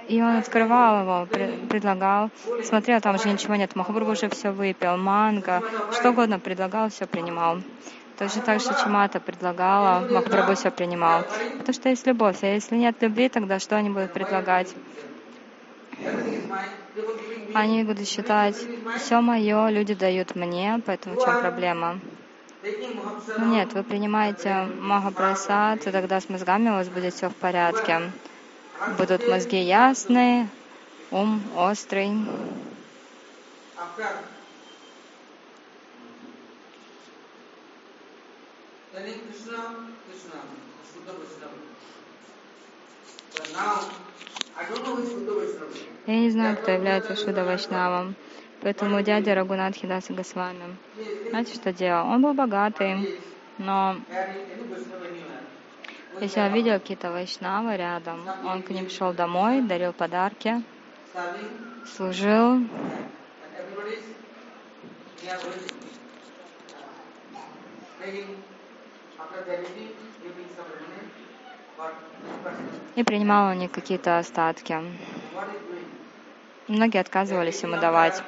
и 0.07 0.21
он 0.21 0.37
открывал 0.37 1.01
его, 1.01 1.27
предлагал, 1.69 2.29
смотрел, 2.63 2.99
там 2.99 3.17
же 3.17 3.29
ничего 3.29 3.55
нет. 3.55 3.75
Махапрабху 3.75 4.11
уже 4.11 4.29
все 4.29 4.51
выпил, 4.51 4.97
манго, 4.97 5.63
что 5.93 6.09
угодно 6.09 6.37
предлагал, 6.37 6.89
все 6.89 7.07
принимал. 7.07 7.59
Точно 8.17 8.41
так 8.41 8.59
же 8.59 8.67
Чимата 8.83 9.19
предлагала, 9.19 10.05
Махапрабху 10.11 10.55
все 10.55 10.69
принимал. 10.69 11.23
Потому 11.57 11.73
что 11.73 11.89
есть 11.89 12.05
любовь, 12.07 12.43
а 12.43 12.47
если 12.47 12.75
нет 12.75 12.97
любви, 13.01 13.29
тогда 13.29 13.59
что 13.59 13.77
они 13.77 13.89
будут 13.89 14.11
предлагать? 14.11 14.75
Они 17.53 17.83
будут 17.83 18.07
считать, 18.07 18.55
все 18.97 19.21
мое, 19.21 19.69
люди 19.69 19.93
дают 19.93 20.35
мне, 20.35 20.81
поэтому 20.85 21.17
в 21.17 21.23
чем 21.23 21.35
проблема? 21.35 21.99
Нет, 23.37 23.73
вы 23.73 23.83
принимаете 23.83 24.67
Махапрасад, 24.79 25.85
и 25.87 25.91
тогда 25.91 26.21
с 26.21 26.29
мозгами 26.29 26.69
у 26.69 26.73
вас 26.73 26.87
будет 26.87 27.13
все 27.13 27.29
в 27.29 27.35
порядке. 27.35 28.11
Будут 28.97 29.27
мозги 29.27 29.61
ясные, 29.61 30.47
ум 31.11 31.41
острый. 31.57 32.11
Я 46.07 46.15
не 46.15 46.29
знаю, 46.29 46.57
кто 46.57 46.71
является 46.71 47.15
Шуда 47.15 47.43
Вайшнавом. 47.43 48.15
Поэтому 48.61 49.01
дядя 49.01 49.33
Рагунат 49.33 49.75
Хидаса 49.75 50.13
Госвами, 50.13 50.77
знаете, 51.29 51.55
что 51.55 51.73
делал? 51.73 52.07
Он 52.07 52.21
был 52.21 52.33
богатый, 52.33 53.17
но 53.57 53.97
если 56.19 56.41
он 56.41 56.53
видел 56.53 56.73
какие-то 56.73 57.11
вайшнавы 57.11 57.75
рядом, 57.75 58.19
он 58.45 58.61
к 58.61 58.69
ним 58.69 58.89
шел 58.89 59.13
домой, 59.13 59.61
дарил 59.61 59.93
подарки, 59.93 60.61
служил. 61.95 62.59
И 72.95 73.03
принимал 73.03 73.51
у 73.51 73.53
них 73.53 73.71
какие-то 73.71 74.17
остатки. 74.17 74.77
Многие 76.67 76.99
отказывались 76.99 77.61
ему 77.63 77.77
давать. 77.77 78.21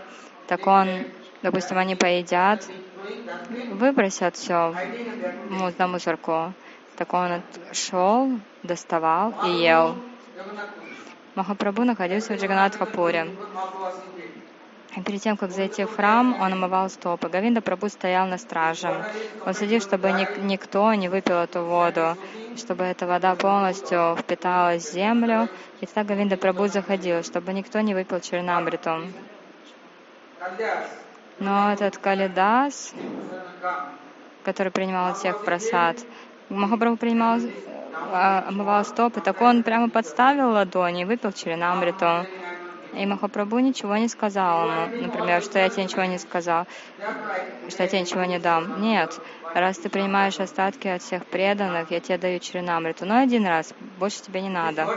Так 0.47 0.67
он, 0.67 0.88
допустим, 1.41 1.77
они 1.77 1.95
поедят, 1.95 2.67
выбросят 3.71 4.36
все 4.36 4.75
на 5.77 5.88
мусорку. 5.88 6.53
Так 6.95 7.13
он 7.13 7.41
шел, 7.71 8.29
доставал 8.63 9.34
и 9.45 9.49
ел. 9.63 9.95
Махапрабху 11.36 11.84
находился 11.84 12.34
в 12.34 12.38
Джаганатхапуре. 12.39 13.27
И 14.95 15.01
перед 15.01 15.21
тем, 15.21 15.38
как 15.38 15.51
зайти 15.51 15.86
в 15.86 15.95
храм, 15.95 16.39
он 16.39 16.53
омывал 16.53 16.89
стопы. 16.89 17.27
Гавинда 17.27 17.62
Прабhu 17.62 17.89
стоял 17.89 18.27
на 18.27 18.38
страже. 18.38 19.06
Он 19.45 19.53
следил, 19.53 19.82
чтобы 19.82 20.12
никто 20.12 20.93
не 20.93 21.10
выпил 21.10 21.38
эту 21.38 21.63
воду, 21.63 22.15
чтобы 22.56 22.84
эта 22.84 23.08
вода 23.08 23.36
полностью 23.36 24.15
впиталась 24.19 24.84
в 24.86 24.93
землю. 24.93 25.49
И 25.82 25.88
тогда 25.88 26.13
Гавинда 26.13 26.36
Прабhu 26.36 26.67
заходил, 26.67 27.23
чтобы 27.23 27.53
никто 27.53 27.82
не 27.82 27.95
выпил 27.95 28.19
чернамриту. 28.19 29.01
Но 31.39 31.73
этот 31.73 31.97
Калидас, 31.97 32.93
который 34.43 34.71
принимал 34.71 35.15
всех 35.15 35.43
просад, 35.43 35.97
Махапрабху 36.49 36.97
принимал, 36.97 37.39
а, 38.12 38.45
омывал 38.47 38.86
стопы, 38.86 39.21
так 39.21 39.41
он 39.41 39.63
прямо 39.63 39.89
подставил 39.89 40.51
ладони 40.51 41.01
и 41.01 41.06
выпил 41.06 41.32
черенамриту. 41.32 42.27
И 42.95 43.06
Махапрабху 43.06 43.60
ничего 43.60 43.97
не 43.97 44.08
сказал 44.08 44.67
ему, 44.67 45.01
например, 45.03 45.41
что 45.41 45.60
я 45.60 45.69
тебе 45.69 45.84
ничего 45.86 46.03
не 46.06 46.19
сказал, 46.19 46.67
что 47.69 47.84
я 47.84 47.89
тебе 47.89 48.01
ничего 48.01 48.23
не 48.25 48.39
дам. 48.39 48.82
Нет, 48.82 49.19
раз 49.53 49.77
ты 49.77 49.89
принимаешь 49.89 50.39
остатки 50.39 50.88
от 50.88 51.01
всех 51.01 51.25
преданных, 51.25 51.89
я 51.91 51.99
тебе 51.99 52.17
даю 52.17 52.39
черенамриту. 52.39 53.06
Но 53.06 53.19
один 53.19 53.47
раз, 53.47 53.73
больше 53.97 54.21
тебе 54.21 54.41
не 54.41 54.49
надо. 54.49 54.88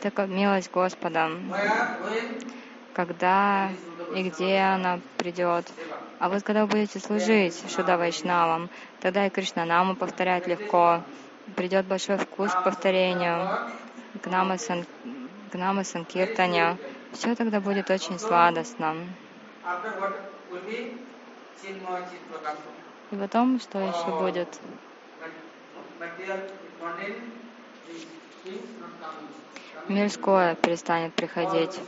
Так 0.00 0.28
милость 0.28 0.70
Господа. 0.72 1.30
Когда 2.94 3.70
и 4.14 4.22
где 4.22 4.58
она 4.58 5.00
придет. 5.16 5.66
А 6.18 6.28
вот 6.28 6.42
когда 6.42 6.62
вы 6.62 6.68
будете 6.68 6.98
служить 6.98 7.62
Шуда 7.70 7.96
Вайшнавам, 7.96 8.70
тогда 9.00 9.26
и 9.26 9.30
Кришна 9.30 9.64
Наму 9.64 9.94
повторять 9.94 10.46
легко. 10.46 11.02
Придет 11.56 11.86
большой 11.86 12.18
вкус 12.18 12.52
к 12.52 12.64
повторению, 12.64 13.48
к 14.22 14.26
Нама, 14.26 14.58
сан, 14.58 14.84
к 15.50 15.54
Нама 15.54 15.84
Санкиртане. 15.84 16.76
Все 17.12 17.34
тогда 17.34 17.60
будет 17.60 17.90
очень 17.90 18.18
сладостно. 18.18 18.96
И 23.10 23.16
потом, 23.16 23.60
что 23.60 23.78
еще 23.78 24.18
будет? 24.18 24.60
Мирское 29.88 30.54
перестанет 30.54 31.14
приходить 31.14 31.80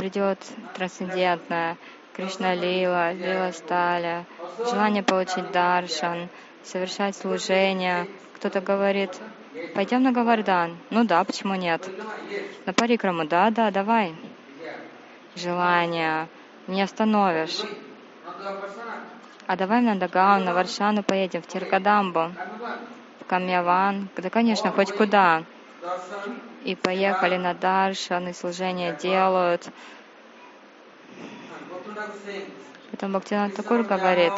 придет 0.00 0.38
трансцендентное, 0.74 1.76
Кришна 2.14 2.54
Лила, 2.54 3.12
Лила 3.12 3.52
Сталя, 3.52 4.24
желание 4.58 5.02
получить 5.02 5.52
даршан, 5.52 6.30
совершать 6.64 7.16
служение. 7.16 8.06
Кто-то 8.36 8.62
говорит, 8.62 9.10
пойдем 9.74 10.02
на 10.02 10.12
Гавардан. 10.12 10.78
Ну 10.88 11.04
да, 11.04 11.22
почему 11.24 11.54
нет? 11.54 11.86
На 12.64 12.72
Парикраму, 12.72 13.26
да, 13.26 13.50
да, 13.50 13.70
давай. 13.70 14.14
Желание, 15.36 16.28
не 16.66 16.82
остановишь. 16.82 17.62
А 19.46 19.56
давай 19.56 19.80
на 19.80 19.96
Дагау, 19.96 20.40
на 20.40 20.54
Варшану 20.54 21.02
поедем, 21.02 21.42
в 21.42 21.46
Тиркадамбу, 21.46 22.32
в 23.20 23.24
Камьяван, 23.26 24.08
да, 24.16 24.30
конечно, 24.30 24.70
хоть 24.70 24.92
куда 24.92 25.44
и 26.64 26.74
поехали 26.74 27.36
на 27.36 27.54
даршан, 27.54 28.28
и 28.28 28.32
служение 28.32 28.96
делают. 28.96 29.68
Потом 32.90 33.12
Бхактинат 33.12 33.54
Такур 33.54 33.82
говорит, 33.82 34.32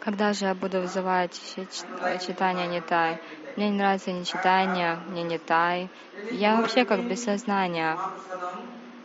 когда 0.00 0.32
же 0.32 0.46
я 0.46 0.54
буду 0.54 0.80
вызывать 0.80 1.40
читание 2.26 2.66
Нитай? 2.66 3.20
Мне 3.56 3.70
не 3.70 3.76
нравится 3.76 4.12
ни 4.12 4.24
читание, 4.24 4.98
ни 5.10 5.20
Нитай. 5.20 5.88
Я 6.30 6.56
вообще 6.56 6.84
как 6.84 7.04
без 7.04 7.24
сознания 7.24 7.98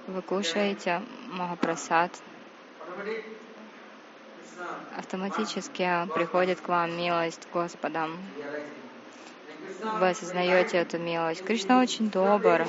вы 0.08 0.22
кушаете 0.22 1.02
Махапрасад, 1.32 2.12
автоматически 4.98 5.90
приходит 6.14 6.62
к 6.62 6.68
вам 6.68 6.96
милость 6.98 7.48
Господа. 7.54 8.08
Вы 10.00 10.10
осознаете 10.10 10.78
эту 10.78 11.00
милость. 11.00 11.44
Кришна 11.44 11.80
очень 11.82 12.10
добр. 12.10 12.68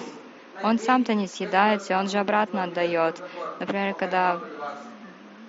Он 0.63 0.79
сам-то 0.79 1.15
не 1.15 1.27
съедается, 1.27 1.99
он 1.99 2.09
же 2.09 2.19
обратно 2.19 2.65
отдает. 2.65 3.21
Например, 3.61 3.95
когда 3.95 4.41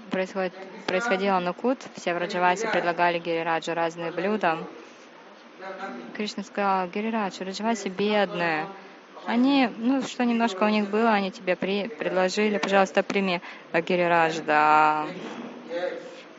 происходит, 0.10 0.54
происходило 0.86 1.40
нукут, 1.40 1.80
все 1.96 2.14
в 2.14 2.18
Раджавасе 2.18 2.68
предлагали 2.68 3.20
Гирираджу 3.20 3.74
разные 3.74 4.12
блюда. 4.12 4.60
Кришна 6.16 6.44
сказал, 6.44 6.88
Гирирадж, 6.88 7.42
Раджаваси 7.42 7.90
бедные, 7.90 8.68
они, 9.26 9.70
ну, 9.78 10.02
что 10.04 10.24
немножко 10.24 10.64
у 10.64 10.70
них 10.70 10.90
было, 10.90 11.10
они 11.10 11.32
тебе 11.32 11.56
при, 11.56 11.88
предложили, 11.88 12.60
пожалуйста, 12.60 13.02
прими. 13.02 13.42
А 13.72 13.82
Гирирадж, 13.82 14.40
да. 14.46 15.08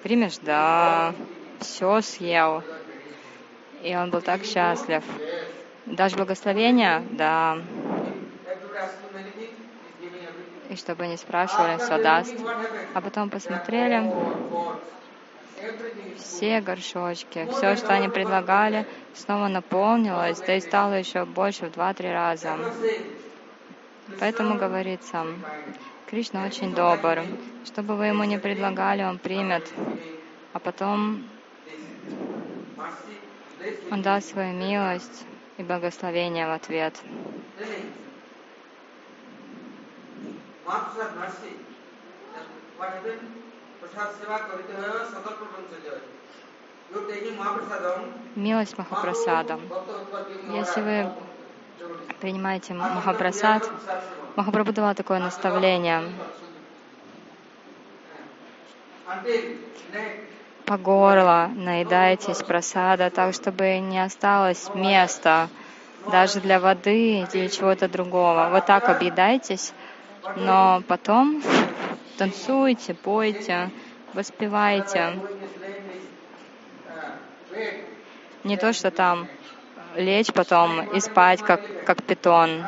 Примешь? 0.02 0.38
Да. 0.38 1.12
Все 1.59 2.00
съел. 2.00 2.62
И 3.82 3.94
он 3.96 4.11
был 4.11 4.20
так 4.20 4.44
счастлив. 4.44 5.02
Дашь 5.87 6.14
благословение? 6.14 7.02
Да. 7.11 7.59
И 10.68 10.76
чтобы 10.76 11.07
не 11.07 11.16
спрашивали, 11.16 11.79
все 11.79 12.02
даст. 12.02 12.35
А 12.94 13.00
потом 13.00 13.31
посмотрели, 13.31 14.12
все 16.16 16.61
горшочки, 16.61 17.48
все, 17.52 17.76
что 17.76 17.94
они 17.94 18.09
предлагали, 18.09 18.87
снова 19.14 19.48
наполнилось, 19.48 20.40
да 20.40 20.57
и 20.57 20.61
стало 20.61 20.94
еще 20.94 21.24
больше 21.24 21.66
в 21.66 21.72
два-три 21.72 22.11
раза. 22.11 22.57
Поэтому 24.20 24.57
говорится, 24.57 25.24
Кришна 26.07 26.46
очень 26.46 26.72
добр. 26.72 27.24
Что 27.64 27.83
бы 27.83 27.96
вы 27.96 28.07
ему 28.07 28.22
не 28.22 28.38
предлагали, 28.38 29.02
он 29.02 29.18
примет. 29.18 29.68
А 30.52 30.61
потом 30.61 31.24
он 33.90 34.02
даст 34.02 34.31
свою 34.31 34.55
милость 34.55 35.26
и 35.57 35.64
благословение 35.64 36.46
в 36.46 36.52
ответ. 36.52 36.94
What 40.66 40.83
happened? 40.98 41.37
Милость 48.35 48.76
Махапрасада. 48.76 49.59
Если 50.52 50.81
вы 50.81 51.11
принимаете 52.20 52.74
Махапрасад, 52.74 53.62
Махапрабху 54.37 54.72
давал 54.72 54.94
такое 54.94 55.20
наставление. 55.20 56.02
по 60.66 60.76
горло 60.76 61.48
наедайтесь 61.55 62.42
просада, 62.42 63.09
так, 63.11 63.33
чтобы 63.35 63.79
не 63.79 64.02
осталось 64.02 64.68
места 64.74 65.48
даже 66.11 66.40
для 66.40 66.59
воды 66.59 67.22
или 67.22 67.46
чего-то 67.46 67.88
другого. 67.88 68.48
Вот 68.50 68.66
так 68.66 68.88
объедайтесь, 68.88 69.72
но 70.34 70.82
потом 70.88 71.42
танцуйте, 72.18 72.94
пойте, 72.94 73.70
воспевайте. 74.12 75.18
Не 78.44 78.56
то, 78.56 78.72
что 78.72 78.90
там 78.90 79.28
лечь 79.96 80.32
потом 80.32 80.80
и 80.92 81.00
спать, 81.00 81.42
как, 81.42 81.60
как 81.84 82.02
питон. 82.02 82.64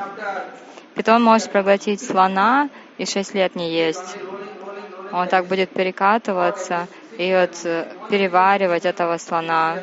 Питон 0.94 1.22
может 1.22 1.50
проглотить 1.50 2.00
слона 2.00 2.70
и 2.96 3.06
шесть 3.06 3.34
лет 3.34 3.54
не 3.54 3.70
есть. 3.70 4.16
Он 5.12 5.28
так 5.28 5.46
будет 5.46 5.70
перекатываться 5.70 6.88
и 7.16 7.32
вот 7.32 7.56
переваривать 8.10 8.84
этого 8.84 9.18
слона. 9.18 9.82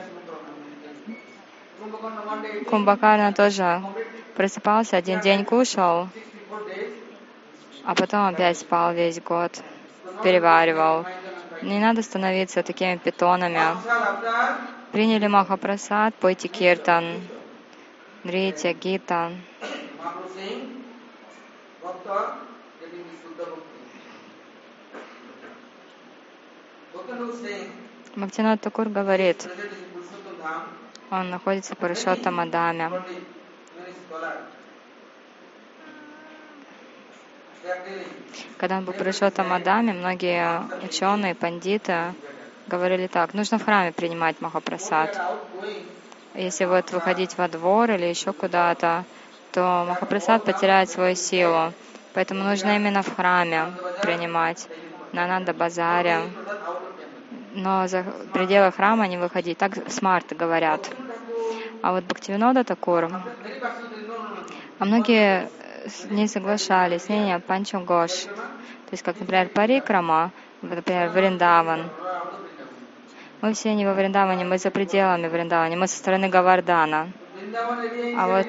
Кумбакарна 2.70 3.34
тоже 3.34 3.82
просыпался, 4.36 4.98
один 4.98 5.22
день 5.22 5.46
кушал, 5.46 6.10
а 7.86 7.94
потом 7.94 8.26
опять 8.26 8.58
спал 8.58 8.94
весь 8.94 9.22
год, 9.22 9.52
переваривал. 10.24 11.06
Не 11.62 11.80
надо 11.80 12.02
становиться 12.02 12.64
такими 12.64 12.98
питонами. 12.98 13.62
Приняли 14.92 15.28
Махапрасад, 15.28 16.16
пойте 16.16 16.48
киртан, 16.48 17.22
Нритя, 18.24 18.74
Гита. 18.74 19.32
Бхактинат 28.16 28.62
Такур 28.62 28.90
говорит, 28.90 29.48
он 31.12 31.30
находится 31.30 31.76
в 31.76 31.78
Парашотам 31.78 32.40
Адаме. 32.40 32.90
Когда 38.58 38.78
он 38.78 38.86
был 38.86 38.94
в 38.94 38.98
Парашотам 38.98 39.52
Адаме, 39.54 39.94
многие 39.94 40.62
ученые, 40.84 41.36
пандиты 41.36 42.14
говорили 42.68 43.08
так, 43.08 43.34
нужно 43.34 43.60
в 43.60 43.66
храме 43.66 43.92
принимать 43.92 44.42
Махапрасад. 44.42 45.20
Если 46.34 46.66
вот 46.66 46.92
выходить 46.92 47.38
во 47.38 47.48
двор 47.48 47.92
или 47.92 48.06
еще 48.06 48.34
куда-то, 48.34 49.04
то 49.52 49.86
Махапрасад 49.88 50.44
потеряет 50.44 50.90
свою 50.90 51.16
силу. 51.16 51.74
Поэтому 52.14 52.44
нужно 52.44 52.76
именно 52.76 53.04
в 53.04 53.16
храме 53.16 53.72
принимать, 54.02 54.68
на 55.12 55.28
Нанда 55.28 55.54
базаре. 55.54 56.20
Но 57.54 57.88
за 57.88 58.04
пределы 58.34 58.72
храма 58.72 59.08
не 59.08 59.18
выходить. 59.18 59.58
Так 59.58 59.90
смарты 59.90 60.36
говорят. 60.36 60.90
А 61.82 61.92
вот 61.92 62.04
Бхактивинода 62.04 62.64
Такур, 62.64 63.10
а 64.80 64.86
многие 64.86 65.50
не 66.10 66.28
соглашались. 66.28 67.10
Не, 67.10 67.20
не, 67.26 67.40
Панчугош. 67.40 68.24
То 68.24 68.92
есть, 68.92 69.04
как, 69.04 69.20
например, 69.20 69.50
Парикрама, 69.50 70.32
например, 70.62 71.10
Вриндаван. 71.10 71.90
Мы 73.42 73.54
все 73.54 73.74
не 73.74 73.86
во 73.86 73.94
Вриндаване, 73.94 74.46
мы 74.46 74.58
за 74.58 74.72
пределами 74.72 75.28
Вриндавана, 75.28 75.76
мы 75.76 75.88
со 75.88 75.98
стороны 75.98 76.30
Гавардана. 76.30 77.12
А 78.18 78.28
вот 78.28 78.48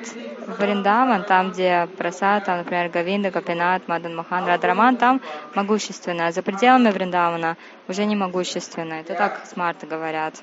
Вриндаван, 0.59 1.25
там, 1.25 1.51
где 1.51 1.89
Прасад, 1.99 2.45
там, 2.45 2.59
например, 2.59 2.89
Гавинда, 2.89 3.31
Капинат, 3.31 3.89
Мадан 3.89 4.17
Махан, 4.17 4.47
Радраман, 4.47 4.97
там 4.97 5.21
могущественно, 5.55 6.29
а 6.29 6.33
за 6.33 6.43
пределами 6.43 6.91
Вриндавана 6.91 7.57
уже 7.89 8.05
не 8.05 8.17
могущественно. 8.17 8.95
Это 8.95 9.15
так 9.15 9.43
смарты 9.47 9.87
говорят. 9.87 10.35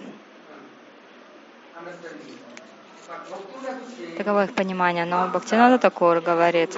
Таково 4.17 4.45
их 4.45 4.54
понимание. 4.54 5.06
Но 5.06 5.28
Бхактинада 5.28 5.80
Такур 5.80 6.21
говорит, 6.21 6.78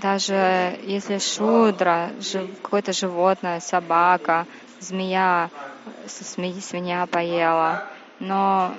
даже 0.00 0.78
если 0.82 1.18
шудра, 1.18 2.10
какое-то 2.62 2.92
животное, 2.92 3.60
собака, 3.60 4.46
змея, 4.80 5.50
свинья 6.06 7.06
поела, 7.06 7.82
но 8.20 8.74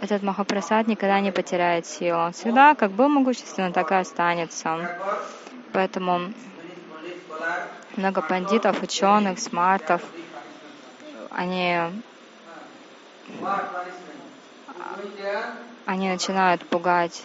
этот 0.00 0.22
Махапрасад 0.22 0.86
никогда 0.86 1.20
не 1.20 1.30
потеряет 1.30 1.86
силу. 1.86 2.18
Он 2.18 2.32
всегда 2.32 2.74
как 2.74 2.90
был 2.92 3.08
могущественным, 3.08 3.72
так 3.72 3.90
и 3.92 3.94
останется. 3.96 4.88
Поэтому 5.72 6.32
много 7.96 8.22
пандитов, 8.22 8.82
ученых, 8.82 9.38
смартов, 9.38 10.02
они, 11.30 11.78
они 15.84 16.08
начинают 16.08 16.66
пугать. 16.68 17.24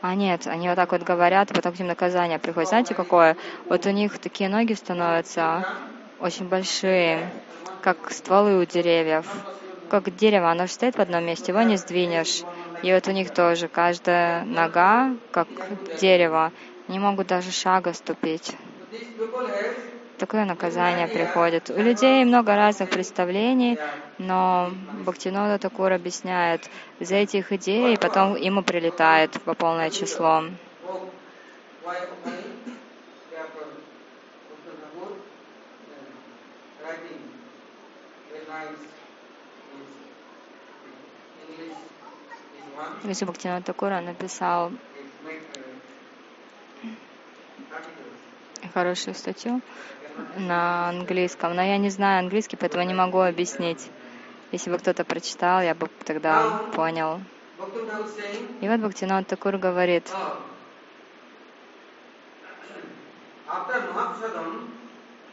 А 0.00 0.14
нет, 0.14 0.46
они 0.46 0.68
вот 0.68 0.76
так 0.76 0.92
вот 0.92 1.02
говорят, 1.02 1.50
и 1.50 1.54
потом 1.54 1.72
к 1.74 1.78
ним 1.78 1.88
наказание 1.88 2.38
приходит. 2.38 2.68
Знаете, 2.68 2.94
какое? 2.94 3.36
Вот 3.68 3.86
у 3.86 3.90
них 3.90 4.18
такие 4.18 4.48
ноги 4.48 4.72
становятся 4.72 5.66
очень 6.18 6.48
большие, 6.48 7.32
как 7.80 8.10
стволы 8.10 8.58
у 8.60 8.64
деревьев 8.64 9.26
как 9.88 10.14
дерево, 10.14 10.50
оно 10.50 10.66
же 10.66 10.72
стоит 10.72 10.96
в 10.96 11.00
одном 11.00 11.24
месте, 11.24 11.52
его 11.52 11.62
не 11.62 11.76
сдвинешь. 11.76 12.44
И 12.82 12.92
вот 12.92 13.08
у 13.08 13.12
них 13.12 13.30
тоже 13.32 13.68
каждая 13.68 14.44
нога, 14.44 15.16
как 15.30 15.48
дерево, 15.92 16.52
не 16.88 16.98
могут 16.98 17.26
даже 17.28 17.50
шага 17.52 17.92
ступить. 17.94 18.54
Такое 20.18 20.44
наказание 20.44 21.06
приходит. 21.06 21.70
У 21.70 21.80
людей 21.80 22.24
много 22.24 22.56
разных 22.56 22.90
представлений, 22.90 23.78
но 24.18 24.70
Бхактинода 25.04 25.58
Такур 25.58 25.92
объясняет, 25.92 26.68
за 26.98 27.14
этих 27.16 27.52
идей 27.52 27.96
потом 27.96 28.34
ему 28.34 28.62
прилетает 28.62 29.40
по 29.42 29.54
полное 29.54 29.90
число. 29.90 30.42
Виши 43.04 43.24
Бхактинат 43.24 43.64
Такура 43.64 44.00
написал 44.00 44.72
хорошую 48.74 49.14
статью 49.14 49.60
на 50.36 50.88
английском, 50.88 51.54
но 51.54 51.62
я 51.62 51.78
не 51.78 51.90
знаю 51.90 52.20
английский, 52.20 52.56
поэтому 52.56 52.84
не 52.84 52.94
могу 52.94 53.20
объяснить. 53.20 53.88
Если 54.52 54.70
бы 54.70 54.78
кто-то 54.78 55.04
прочитал, 55.04 55.60
я 55.62 55.74
бы 55.74 55.88
тогда 56.04 56.62
понял. 56.74 57.20
И 58.60 58.68
вот 58.68 58.80
Бхактинат 58.80 59.26
Такур 59.26 59.58
говорит, 59.58 60.10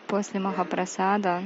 после 0.08 0.40
Махапрасада 0.40 1.44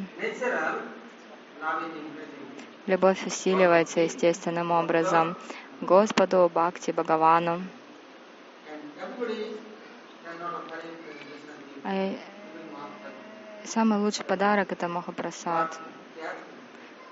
любовь 2.88 3.26
усиливается 3.26 4.02
естественным 4.02 4.72
образом. 4.72 5.36
Господу, 5.82 6.50
Бхакти, 6.54 6.92
Бхагавану. 6.92 7.62
Самый 13.70 14.00
лучший 14.00 14.26
подарок— 14.26 14.72
это 14.74 14.88
Махапрасад. 14.88 15.80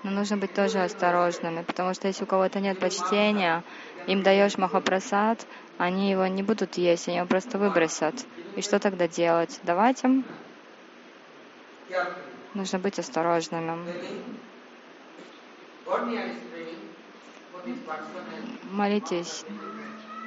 Но 0.02 0.10
нужно 0.10 0.36
быть 0.36 0.54
тоже 0.54 0.82
осторожными, 0.82 1.62
потому 1.62 1.94
что 1.94 2.08
если 2.08 2.24
у 2.24 2.26
кого-то 2.26 2.58
нет 2.58 2.80
почтения, 2.80 3.62
им 4.08 4.24
даешь 4.24 4.58
Махапрасад, 4.58 5.46
они 5.76 6.10
его 6.10 6.26
не 6.26 6.42
будут 6.42 6.76
есть, 6.76 7.06
они 7.06 7.18
его 7.18 7.26
просто 7.26 7.58
выбросят. 7.58 8.26
И 8.56 8.62
что 8.62 8.80
тогда 8.80 9.06
делать? 9.06 9.60
Давать 9.62 10.02
им? 10.02 10.24
Нужно 12.54 12.80
быть 12.80 12.98
осторожными 12.98 13.78
молитесь 18.70 19.44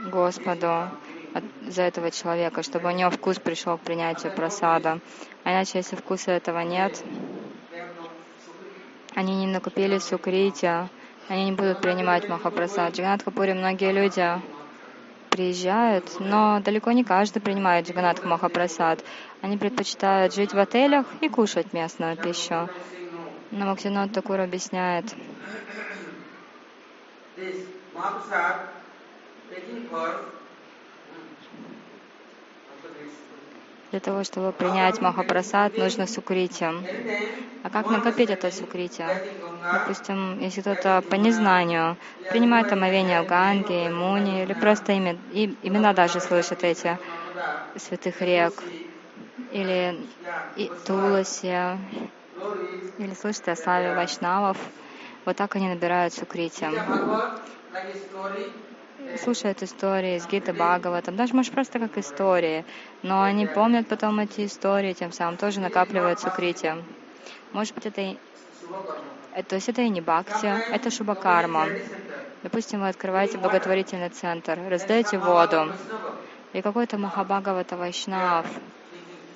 Господу 0.05 0.89
за 1.67 1.83
этого 1.83 2.11
человека, 2.11 2.63
чтобы 2.63 2.89
у 2.89 2.91
него 2.91 3.09
вкус 3.09 3.39
пришел 3.39 3.77
к 3.77 3.81
принятию 3.81 4.33
просада. 4.33 4.99
А 5.43 5.51
иначе, 5.51 5.79
если 5.79 5.95
вкуса 5.95 6.31
этого 6.31 6.59
нет, 6.59 7.03
они 9.15 9.35
не 9.35 9.47
накупили 9.47 9.97
сукрити, 9.97 10.89
они 11.27 11.45
не 11.45 11.51
будут 11.51 11.81
принимать 11.81 12.27
Махапрасад. 12.27 12.93
В 12.93 12.97
Джаганатхапуре 12.97 13.53
многие 13.53 13.91
люди 13.91 14.41
приезжают, 15.29 16.19
но 16.19 16.59
далеко 16.59 16.91
не 16.91 17.03
каждый 17.03 17.41
принимает 17.41 17.87
Джаганатха 17.87 18.27
Махапрасад. 18.27 19.03
Они 19.41 19.57
предпочитают 19.57 20.33
жить 20.33 20.53
в 20.53 20.59
отелях 20.59 21.05
и 21.21 21.29
кушать 21.29 21.73
местную 21.73 22.17
пищу. 22.17 22.69
Но 23.51 23.65
Мактинат 23.65 24.13
Такур 24.13 24.39
объясняет, 24.39 25.05
Для 33.91 33.99
того, 33.99 34.23
чтобы 34.23 34.53
принять 34.53 35.01
Махапрасад, 35.01 35.75
нужно 35.77 36.07
сукрити. 36.07 36.65
А 37.63 37.69
как 37.69 37.89
накопить 37.89 38.29
это 38.29 38.49
сукрити? 38.49 39.05
Допустим, 39.71 40.39
если 40.39 40.61
кто-то 40.61 41.03
по 41.09 41.15
незнанию 41.15 41.97
принимает 42.29 42.71
омовение 42.71 43.21
в 43.21 43.25
Ганге, 43.27 43.89
Муни, 43.89 44.43
или 44.43 44.53
просто 44.53 44.93
имя, 44.93 45.17
и, 45.33 45.57
имена 45.61 45.93
даже 45.93 46.21
слышит 46.21 46.63
эти 46.63 46.97
святых 47.77 48.21
рек, 48.21 48.53
или 49.51 50.07
и 50.55 50.71
Туласи, 50.85 51.77
или 52.97 53.13
слышат 53.13 53.49
о 53.49 53.55
славе 53.55 53.93
Вайшнавов, 53.93 54.57
вот 55.25 55.35
так 55.35 55.55
они 55.55 55.67
набирают 55.67 56.13
сукрити 56.13 56.67
слушают 59.17 59.63
истории 59.63 60.17
из 60.17 60.27
Гита 60.27 60.53
Бхагаватам, 60.53 61.15
даже, 61.15 61.33
может, 61.33 61.53
просто 61.53 61.79
как 61.79 61.97
истории, 61.97 62.65
но 63.03 63.21
они 63.21 63.45
помнят 63.47 63.87
потом 63.87 64.19
эти 64.19 64.45
истории, 64.45 64.93
тем 64.93 65.11
самым 65.11 65.37
тоже 65.37 65.59
накапливают 65.59 66.19
сукрити. 66.19 66.75
Может 67.53 67.75
быть, 67.75 67.85
это 67.85 68.01
и... 68.01 68.17
Э, 69.33 69.43
то 69.43 69.55
есть 69.55 69.69
это 69.69 69.81
и 69.81 69.89
не 69.89 70.01
бхакти, 70.01 70.47
это 70.71 70.89
шубакарма. 70.89 71.67
Допустим, 72.43 72.81
вы 72.81 72.89
открываете 72.89 73.37
благотворительный 73.37 74.09
центр, 74.09 74.59
раздаете 74.69 75.17
воду, 75.17 75.71
и 76.53 76.61
какой-то 76.61 76.97
Махабхагавата 76.97 77.77
Вайшнав 77.77 78.45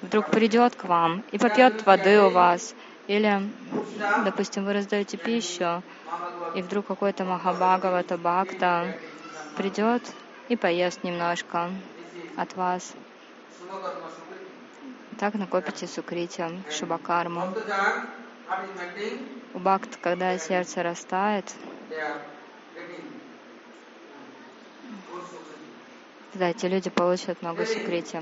вдруг 0.02 0.30
придет 0.30 0.76
к 0.76 0.86
вам 0.86 1.24
и 1.32 1.38
попьет 1.38 1.86
воды 1.86 2.22
у 2.22 2.30
вас, 2.30 2.74
или, 3.08 3.42
допустим, 4.24 4.66
вы 4.66 4.74
раздаете 4.74 5.18
пищу, 5.18 5.84
и 6.56 6.62
вдруг 6.62 6.88
какой-то 6.88 7.24
Махабхагавата 7.26 8.18
Бхакта 8.18 8.96
придет 9.56 10.04
и 10.50 10.56
поест 10.56 11.04
немножко 11.04 11.72
от 12.38 12.56
вас. 12.56 12.94
Так 15.18 15.34
накопите 15.36 15.88
сукрити, 15.88 16.44
шубакарму. 16.70 17.54
У 19.54 19.60
бхакт, 19.60 19.98
когда 20.02 20.38
сердце 20.38 20.84
растает, 20.84 21.54
тогда 26.32 26.50
эти 26.50 26.66
люди 26.66 26.90
получат 26.90 27.42
много 27.42 27.66
сукрити. 27.66 28.22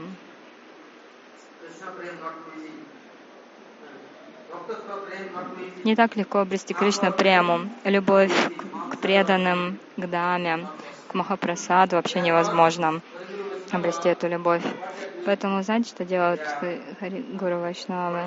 Не 5.83 5.95
так 5.95 6.15
легко 6.15 6.39
обрести 6.39 6.73
Кришна 6.73 7.11
прему, 7.11 7.69
любовь 7.83 8.31
к 8.91 8.97
преданным, 8.97 9.79
к 9.97 10.05
даме, 10.07 10.67
Махапрасаду 11.13 11.95
вообще 11.95 12.21
невозможно 12.21 13.01
обрести 13.71 14.09
эту 14.09 14.27
любовь. 14.27 14.63
Поэтому 15.25 15.61
знаете, 15.63 15.89
что 15.89 16.05
делают 16.05 16.41
Гуру 17.33 17.59
Вайшнавы 17.59 18.23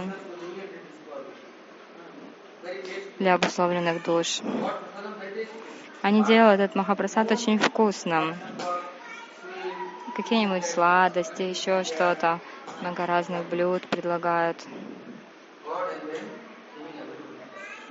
для 3.18 3.34
обусловленных 3.34 4.03
душ? 4.03 4.41
Они 6.03 6.22
делают 6.24 6.61
этот 6.61 6.76
Махапрасад 6.76 7.30
очень 7.32 7.59
вкусным. 7.59 8.37
Какие-нибудь 10.14 10.64
сладости, 10.64 11.43
еще 11.43 11.84
что-то. 11.84 12.41
Много 12.80 13.07
разных 13.07 13.45
блюд 13.47 13.82
предлагают. 13.89 14.57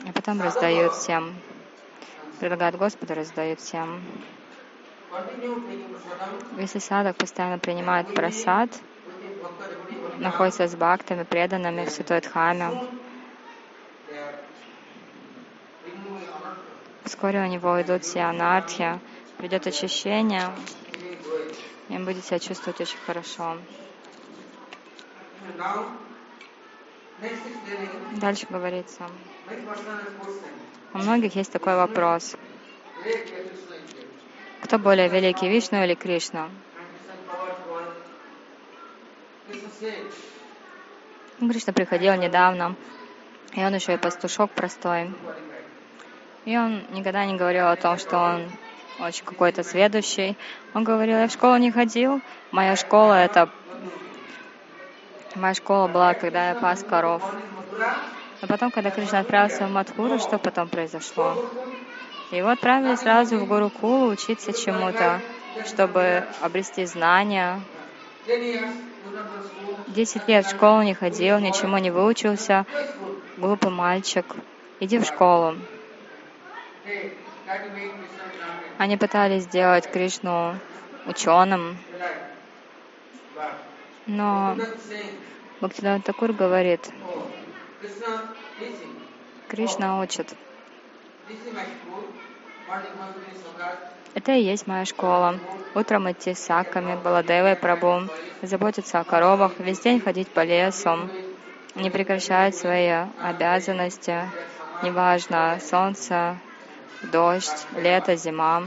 А 0.08 0.14
потом 0.14 0.41
раздают 0.41 0.93
всем. 0.93 1.36
Предлагают 2.39 2.76
Господу, 2.78 3.14
раздают 3.14 3.60
всем. 3.60 4.02
Если 6.57 6.80
садок 6.80 7.18
постоянно 7.18 7.59
принимает 7.59 8.13
просад, 8.13 8.70
находится 10.18 10.68
с 10.68 10.76
бхактами, 10.76 11.24
преданными 11.24 11.86
в 11.86 11.89
Святой 11.89 12.22
Дхаме, 12.22 12.72
вскоре 17.03 17.43
у 17.43 17.47
него 17.47 17.72
уйдут 17.72 18.03
все 18.03 18.22
анархи, 18.22 18.99
придет 19.38 19.68
очищение, 19.68 20.49
и 21.89 21.95
он 21.95 22.05
будет 22.05 22.26
себя 22.26 22.39
чувствовать 22.39 22.82
очень 22.82 22.99
хорошо. 23.05 23.57
Дальше 28.13 28.47
говорится. 28.49 29.09
У 30.93 30.97
многих 30.97 31.36
есть 31.36 31.51
такой 31.51 31.76
вопрос. 31.76 32.36
Кто 34.62 34.80
более 34.80 35.08
великий, 35.08 35.49
Вишну 35.49 35.84
или 35.84 35.93
Кришна? 35.95 36.49
Кришна 41.39 41.74
приходил 41.74 42.16
недавно, 42.16 42.76
и 43.53 43.64
он 43.64 43.76
еще 43.76 43.93
и 43.93 43.97
пастушок 43.97 44.51
простой. 44.51 45.14
И 46.45 46.58
он 46.58 46.84
никогда 46.91 47.26
не 47.26 47.36
говорил 47.36 47.68
о 47.68 47.76
том, 47.76 47.97
что 47.97 48.18
он 48.18 48.51
очень 48.99 49.26
какой-то 49.26 49.64
сведущий. 49.64 50.38
Он 50.74 50.84
говорил, 50.84 51.18
я 51.18 51.28
в 51.28 51.32
школу 51.32 51.58
не 51.58 51.72
ходил, 51.72 52.22
моя 52.51 52.76
школа 52.76 53.14
это... 53.14 53.49
Моя 55.36 55.53
школа 55.53 55.88
была, 55.88 56.14
когда 56.14 56.49
я 56.49 56.56
пас 56.56 56.82
коров. 56.84 57.22
А 58.41 58.47
потом, 58.47 58.72
когда 58.72 58.89
Кришна 58.89 59.20
отправился 59.20 59.68
в 59.68 59.72
Мадхуру, 59.72 60.18
что 60.20 60.38
потом 60.38 60.70
произошло? 60.70 61.36
Его 62.32 62.50
отправили 62.50 62.96
сразу 62.96 63.38
в 63.38 63.48
Гурукулу 63.48 64.12
учиться 64.12 64.54
чему-то, 64.54 65.22
чтобы 65.66 66.26
обрести 66.42 66.86
знания. 66.86 67.62
Десять 69.88 70.28
лет 70.28 70.46
в 70.46 70.50
школу 70.50 70.82
не 70.82 70.94
ходил, 70.94 71.40
ничему 71.40 71.78
не 71.78 71.92
выучился. 71.92 72.66
Глупый 73.38 73.72
мальчик. 73.72 74.26
Иди 74.80 74.98
в 74.98 75.06
школу. 75.06 75.56
Они 78.78 78.98
пытались 78.98 79.44
сделать 79.44 79.90
Кришну 79.90 80.56
ученым, 81.06 81.78
но 84.06 84.58
Бхактивinoda 85.62 86.02
Такур 86.02 86.34
говорит, 86.34 86.92
Кришна 89.48 90.02
учит. 90.02 90.36
Это 94.14 94.32
и 94.34 94.44
есть 94.44 94.68
моя 94.68 94.86
школа. 94.86 95.40
Утром 95.74 96.12
идти 96.12 96.34
с 96.34 96.40
саками, 96.40 96.96
Баладевой 97.04 97.56
Прабу, 97.56 98.08
заботиться 98.42 99.00
о 99.00 99.04
коровах, 99.04 99.54
весь 99.60 99.80
день 99.80 100.00
ходить 100.00 100.30
по 100.30 100.44
лесу, 100.44 101.10
не 101.76 101.90
прекращать 101.90 102.56
свои 102.56 102.92
обязанности, 103.22 104.30
неважно, 104.84 105.60
солнце, 105.62 106.38
дождь, 107.12 107.68
лето, 107.76 108.16
зима. 108.16 108.64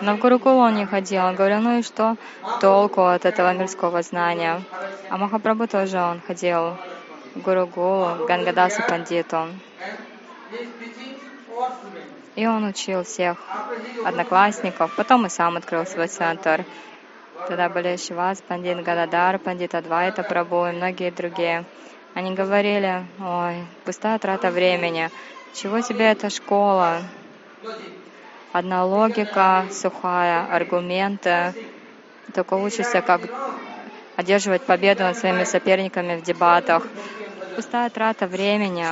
Но 0.00 0.16
в 0.16 0.18
Гурукулу 0.18 0.58
он 0.58 0.74
не 0.74 0.86
ходил. 0.86 1.24
Он 1.24 1.36
говорил, 1.36 1.60
ну 1.60 1.78
и 1.78 1.82
что 1.82 2.16
толку 2.60 3.02
от 3.02 3.24
этого 3.24 3.54
мирского 3.54 4.02
знания? 4.02 4.60
А 5.08 5.16
Махапрабху 5.16 5.68
тоже 5.68 6.00
он 6.00 6.20
ходил 6.20 6.76
в 7.34 7.40
Гурукулу, 7.42 8.26
Гангадасу 8.26 8.82
Пандиту. 8.88 9.46
И 12.42 12.46
он 12.46 12.64
учил 12.64 13.04
всех 13.04 13.36
одноклассников. 14.04 14.92
Потом 14.96 15.26
и 15.26 15.28
сам 15.28 15.56
открыл 15.56 15.86
свой 15.86 16.08
центр. 16.08 16.64
Тогда 17.46 17.68
были 17.68 17.96
Шивас, 17.96 18.42
Пандит 18.42 18.82
Гададар, 18.82 19.38
Пандит 19.38 19.76
Адвайта 19.76 20.24
Прабу 20.24 20.66
и 20.66 20.72
многие 20.72 21.12
другие. 21.12 21.64
Они 22.14 22.34
говорили, 22.34 23.06
ой, 23.20 23.64
пустая 23.84 24.18
трата 24.18 24.50
времени. 24.50 25.08
Чего 25.54 25.82
тебе 25.82 26.06
эта 26.06 26.30
школа? 26.30 27.02
Одна 28.52 28.84
логика 28.84 29.66
сухая, 29.70 30.44
аргументы. 30.52 31.54
Только 32.34 32.54
учишься, 32.54 33.02
как 33.02 33.20
одерживать 34.16 34.62
победу 34.62 35.04
над 35.04 35.16
своими 35.16 35.44
соперниками 35.44 36.16
в 36.16 36.24
дебатах. 36.24 36.88
Пустая 37.54 37.88
трата 37.88 38.26
времени 38.26 38.88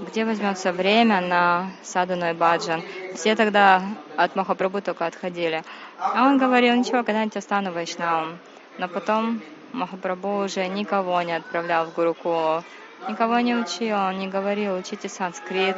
где 0.00 0.24
возьмется 0.24 0.72
время 0.72 1.20
на 1.20 1.70
садану 1.82 2.30
и 2.30 2.32
баджан. 2.32 2.82
Все 3.14 3.34
тогда 3.34 3.82
от 4.16 4.36
Махапрабху 4.36 4.80
только 4.82 5.06
отходили. 5.06 5.64
А 5.98 6.26
он 6.26 6.38
говорил, 6.38 6.74
ничего, 6.74 7.02
когда-нибудь 7.04 7.36
остану 7.36 7.72
вайшнавом. 7.72 8.38
Но 8.78 8.88
потом 8.88 9.40
Махапрабху 9.72 10.44
уже 10.44 10.66
никого 10.66 11.20
не 11.22 11.32
отправлял 11.32 11.86
в 11.86 11.94
Гурукулу, 11.94 12.64
никого 13.08 13.38
не 13.40 13.54
учил, 13.54 13.96
он 13.96 14.18
не 14.18 14.28
говорил, 14.28 14.76
учите 14.76 15.08
санскрит, 15.08 15.76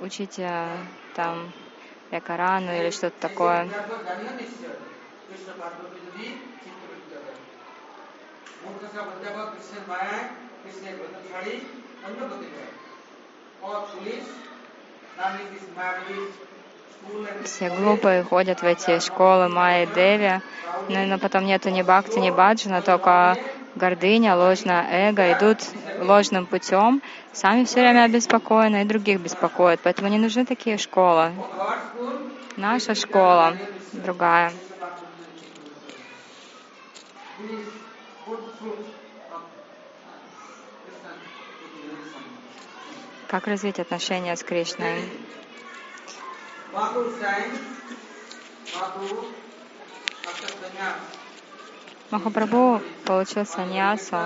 учите 0.00 0.66
там 1.14 1.52
Якарану 2.10 2.72
или 2.72 2.90
что-то 2.90 3.20
такое. 3.20 3.68
Все 17.44 17.70
глупые 17.70 18.22
ходят 18.22 18.60
в 18.60 18.64
эти 18.64 18.98
школы 18.98 19.48
Майи 19.48 19.86
Деви, 19.94 20.40
но, 20.88 21.06
но 21.06 21.18
потом 21.18 21.46
нету 21.46 21.70
ни 21.70 21.82
бхакти, 21.82 22.18
ни 22.18 22.30
баджана, 22.30 22.82
только 22.82 23.38
гордыня, 23.74 24.36
ложное 24.36 24.86
эго 25.08 25.32
идут 25.32 25.58
ложным 26.00 26.46
путем, 26.46 27.02
сами 27.32 27.64
все 27.64 27.80
время 27.80 28.04
обеспокоены 28.04 28.82
и 28.82 28.84
других 28.84 29.20
беспокоят. 29.20 29.80
Поэтому 29.82 30.08
не 30.08 30.18
нужны 30.18 30.44
такие 30.44 30.76
школы. 30.78 31.32
Наша 32.56 32.94
школа 32.94 33.56
другая. 33.92 34.52
Как 43.28 43.48
развить 43.48 43.80
отношения 43.80 44.36
с 44.36 44.44
Кришной? 44.44 45.02
Махапрабху 52.10 52.80
получил 53.04 53.44
саньясу. 53.44 54.16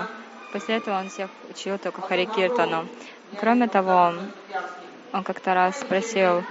После 0.53 0.77
этого 0.77 0.99
он 0.99 1.09
всех 1.09 1.31
учил 1.49 1.79
только 1.79 2.01
Хари 2.01 2.25
Киртану. 2.25 2.87
Кроме 3.39 3.67
того, 3.67 4.13
он 5.13 5.23
как-то 5.23 5.55
раз 5.55 5.79
спросил, 5.79 6.43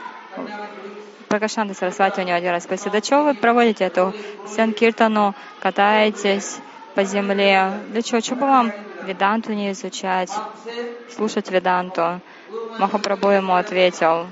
Пракашанда 1.29 1.75
Сарасвати 1.75 2.21
у 2.21 2.25
него 2.25 2.37
один 2.37 2.51
раз 2.51 2.65
спросил, 2.65 2.91
да 2.91 3.01
чего 3.01 3.23
вы 3.23 3.35
проводите 3.35 3.85
эту 3.85 4.13
Санкиртану, 4.49 5.37
катаетесь 5.61 6.59
по 6.97 7.05
земле? 7.05 7.73
Для 7.91 8.03
чего? 8.03 8.21
Чего 8.21 8.37
бы 8.41 8.47
вам 8.47 8.73
Веданту 9.05 9.53
не 9.53 9.71
изучать, 9.71 10.33
слушать 11.15 11.49
Веданту? 11.51 12.21
Махапрабху 12.79 13.31
ему 13.31 13.55
ответил, 13.55 14.27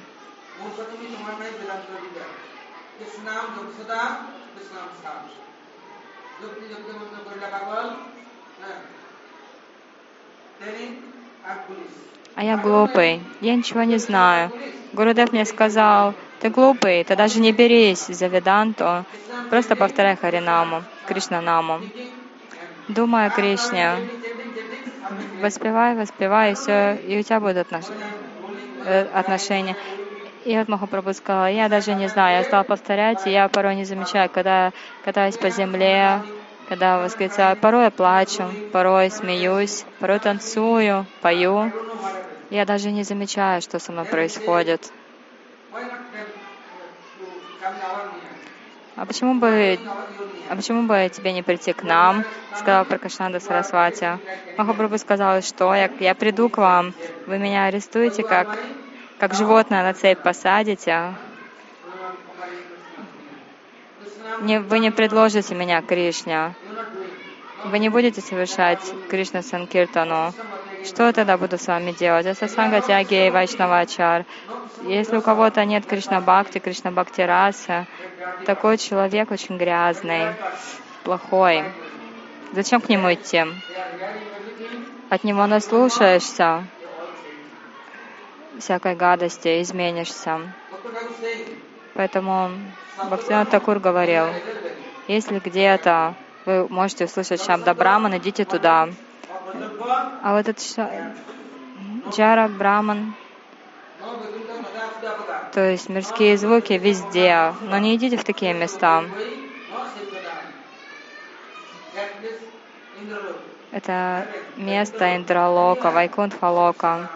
а 12.35 12.45
я 12.45 12.57
глупый, 12.57 13.21
я 13.41 13.57
ничего 13.57 13.83
не 13.83 13.99
знаю. 13.99 14.53
Гурудев 14.93 15.33
мне 15.33 15.45
сказал, 15.45 16.15
ты 16.41 16.51
глупый, 16.51 17.05
ты 17.05 17.17
даже 17.17 17.41
не 17.41 17.53
берись 17.53 18.07
за 18.07 18.27
Веданту, 18.29 19.05
просто 19.51 19.75
повторяй 19.77 20.17
Харинаму, 20.17 20.85
Кришнанаму. 21.07 21.81
Думай 22.87 23.27
о 23.27 23.31
Кришне, 23.31 23.97
воспевай, 25.41 25.97
воспевай, 25.97 26.53
и 26.53 26.55
все, 26.55 26.95
и 26.95 27.19
у 27.19 27.23
тебя 27.23 27.41
будут 27.41 27.59
отнош... 27.59 27.85
Отношения. 29.13 29.77
И 30.45 30.57
вот 30.57 30.69
Махапрабху 30.69 31.13
сказал, 31.13 31.49
я 31.49 31.69
даже 31.69 31.95
не 31.95 32.09
знаю, 32.09 32.39
я 32.39 32.45
стал 32.45 32.65
повторять, 32.65 33.27
и 33.27 33.31
я 33.31 33.49
порой 33.49 33.75
не 33.75 33.85
замечаю, 33.85 34.31
когда 34.31 34.73
катаюсь 35.05 35.37
по 35.37 35.51
земле, 35.51 36.23
когда 36.69 36.99
восклицаю, 36.99 37.57
порой 37.57 37.85
я 37.85 37.91
плачу, 37.91 38.45
порой 38.73 39.11
смеюсь, 39.11 39.85
порой 39.99 40.21
танцую, 40.21 41.07
пою. 41.23 41.73
Я 42.51 42.65
даже 42.65 42.91
не 42.91 43.03
замечаю, 43.03 43.61
что 43.61 43.79
со 43.79 43.93
мной 43.93 44.07
происходит. 44.07 44.91
А 48.99 49.07
почему 49.07 49.35
бы, 49.35 49.79
а 50.51 50.57
почему 50.57 50.83
бы 50.83 51.09
тебе 51.15 51.33
не 51.33 51.45
прийти 51.45 51.73
к 51.73 51.85
нам, 51.85 52.25
сказал 52.57 52.85
Пракашнанда 52.85 53.39
Сарасвати. 53.39 54.19
Махапрабху 54.57 54.99
сказал, 54.99 55.41
что 55.41 55.73
я, 55.73 55.89
я 56.01 56.17
приду 56.17 56.49
к 56.49 56.59
вам, 56.59 56.93
вы 57.29 57.39
меня 57.39 57.67
арестуете, 57.67 58.25
как, 58.25 58.59
как 59.21 59.35
животное 59.35 59.85
на 59.85 59.95
цепь 59.95 60.19
посадите. 60.19 61.15
Не, 64.41 64.59
вы 64.59 64.81
не 64.81 64.91
предложите 64.91 65.55
меня 65.55 65.81
Кришне. 65.81 66.57
Вы 67.67 67.79
не 67.79 67.91
будете 67.91 68.21
совершать 68.21 68.83
Кришна 69.09 69.43
Санкиртану. 69.43 70.35
Что 70.85 71.07
я 71.07 71.13
тогда 71.13 71.37
буду 71.37 71.59
с 71.59 71.67
вами 71.67 71.93
делать? 71.93 72.27
Это 72.27 72.49
санга 72.49 72.81
тяги 72.81 73.27
и 73.27 73.31
вайшнавачар. 73.31 74.25
Если 74.85 75.17
у 75.17 75.23
кого-то 75.23 75.65
нет 75.65 75.87
Кришна 75.87 76.21
Бхакти, 76.21 76.59
Кришна 76.59 76.91
Бхакти 76.91 77.23
расы, 77.23 77.87
такой 78.47 78.79
человек 78.79 79.31
очень 79.31 79.57
грязный, 79.57 80.35
плохой. 81.05 81.65
Зачем 82.53 82.81
к 82.81 82.89
нему 82.89 83.13
идти? 83.13 83.45
От 85.11 85.25
него 85.25 85.47
наслушаешься 85.47 86.65
всякой 88.59 88.95
гадости, 88.95 89.63
изменишься. 89.63 90.41
Поэтому 91.95 92.51
Бхактинат 93.05 93.51
Такур 93.51 93.79
говорил, 93.79 94.27
если 95.09 95.39
где-то 95.39 96.15
вы 96.45 96.69
можете 96.69 97.07
услышать 97.07 97.45
Шабда 97.45 97.75
Браман, 97.75 98.17
идите 98.17 98.45
туда. 98.45 98.89
А 99.89 100.33
вот 100.33 100.49
этот 100.49 100.61
Джара 102.15 102.49
Браман, 102.49 103.15
то 105.53 105.71
есть 105.71 105.89
мирские 105.89 106.37
звуки 106.37 106.75
везде, 106.75 107.55
но 107.63 107.79
не 107.79 107.97
идите 107.97 108.17
в 108.17 108.25
такие 108.25 108.55
места. 108.55 109.05
Это 113.71 114.27
место 114.57 115.17
Индралока, 115.17 115.91
Вайкунтхалока. 115.91 117.09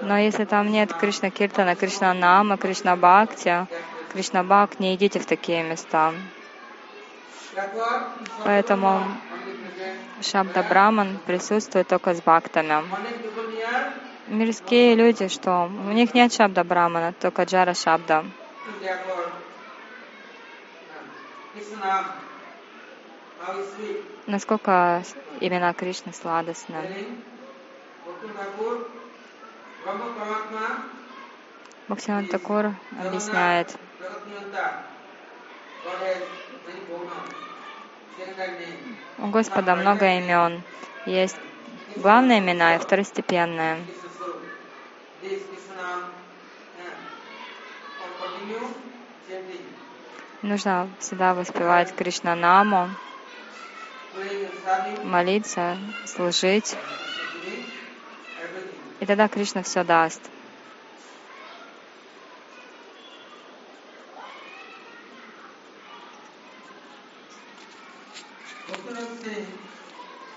Но 0.00 0.18
если 0.18 0.44
там 0.44 0.70
нет 0.70 0.92
Кришна 0.92 1.30
Киртана, 1.30 1.76
Кришна 1.76 2.14
Нама, 2.14 2.56
Кришна 2.56 2.96
Бхакти, 2.96 3.66
Кришна 4.12 4.42
Бхак, 4.42 4.78
не 4.80 4.94
идите 4.94 5.18
в 5.18 5.26
такие 5.26 5.62
места. 5.62 6.12
Поэтому 8.44 9.02
Шабда 10.20 10.62
Браман 10.62 11.18
присутствует 11.26 11.88
только 11.88 12.14
с 12.14 12.20
бхактами 12.20 12.84
мирские 14.28 14.94
люди, 14.94 15.28
что 15.28 15.64
у 15.66 15.92
них 15.92 16.14
нет 16.14 16.32
шабда 16.32 16.64
брамана, 16.64 17.12
только 17.12 17.44
джара 17.44 17.74
шабда. 17.74 18.24
Насколько 24.26 25.02
имена 25.40 25.72
Кришны 25.72 26.12
сладостны. 26.12 26.76
Бхактиван 31.88 32.26
Такур 32.26 32.72
объясняет, 33.02 33.74
у 39.18 39.26
Господа 39.28 39.74
много 39.74 40.06
имен. 40.18 40.62
Есть 41.06 41.36
главные 41.96 42.38
имена 42.38 42.76
и 42.76 42.78
второстепенные. 42.78 43.78
Нужно 50.42 50.88
всегда 51.00 51.34
воспевать 51.34 51.94
Кришнанаму, 51.94 52.90
молиться, 55.02 55.76
служить. 56.06 56.76
И 59.00 59.06
тогда 59.06 59.28
Кришна 59.28 59.62
все 59.62 59.82
даст. 59.84 60.22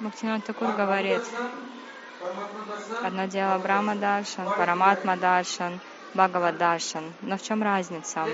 Бхактинат 0.01 0.43
Такур 0.43 0.71
говорит, 0.71 1.21
одно 3.03 3.25
дело 3.25 3.59
Брахма 3.59 3.95
Даршан, 3.95 4.47
Параматма 4.57 5.15
Даршан, 5.15 5.79
Бхагавад 6.15 6.57
Даршан. 6.57 7.13
Но 7.21 7.37
в 7.37 7.43
чем 7.43 7.61
разница? 7.61 8.25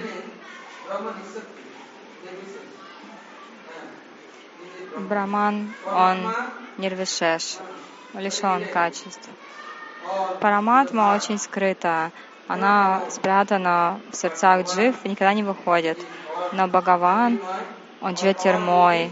Браман, 4.98 5.74
он 5.86 6.34
нирвишеш, 6.78 7.58
лишен 8.14 8.66
качеств. 8.72 9.30
Параматма 10.40 11.16
очень 11.18 11.38
скрыта, 11.38 12.14
она 12.48 13.02
спрятана 13.10 14.00
в 14.10 14.16
сердцах 14.16 14.66
джив 14.68 14.96
и 15.04 15.10
никогда 15.10 15.34
не 15.34 15.44
выходит. 15.44 16.00
Но 16.54 16.70
Бхагаван, 16.70 17.42
он 18.00 18.14
джетирмой, 18.14 19.12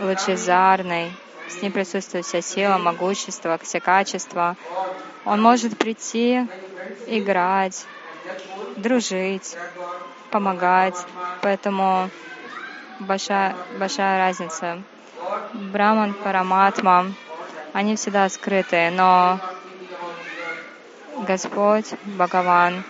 лучезарный, 0.00 1.12
с 1.48 1.62
ним 1.62 1.72
присутствует 1.72 2.24
вся 2.24 2.40
сила, 2.40 2.78
могущество, 2.78 3.58
все 3.62 3.80
качества. 3.80 4.56
Он 5.24 5.40
может 5.40 5.76
прийти, 5.78 6.46
играть, 7.06 7.86
дружить, 8.76 9.56
помогать. 10.30 10.96
Поэтому 11.42 12.10
большая, 13.00 13.54
большая 13.78 14.18
разница. 14.18 14.82
Браман, 15.52 16.14
Параматма, 16.14 17.12
они 17.72 17.96
всегда 17.96 18.28
скрыты, 18.28 18.90
но 18.90 19.38
Господь, 21.26 21.92
Бхагаван, 22.04 22.82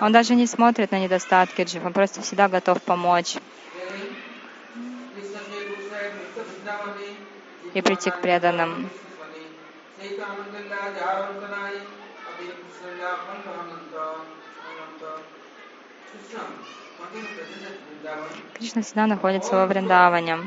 Он 0.00 0.12
даже 0.12 0.34
не 0.34 0.46
смотрит 0.46 0.92
на 0.92 1.00
недостатки 1.00 1.62
джив, 1.62 1.84
он 1.84 1.92
просто 1.92 2.22
всегда 2.22 2.48
готов 2.48 2.80
помочь 2.82 3.36
и 7.74 7.82
прийти 7.82 8.10
к 8.10 8.20
преданным. 8.20 8.90
Кришна 18.54 18.82
всегда 18.82 19.06
находится 19.06 19.54
во 19.54 19.66
Вриндаване. 19.66 20.38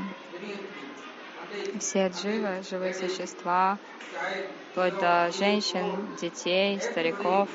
Все 1.80 2.08
дживы, 2.10 2.64
живые 2.70 2.94
существа, 2.94 3.78
вплоть 4.72 4.98
до 5.00 5.32
женщин, 5.32 6.16
детей, 6.20 6.80
стариков, 6.82 7.50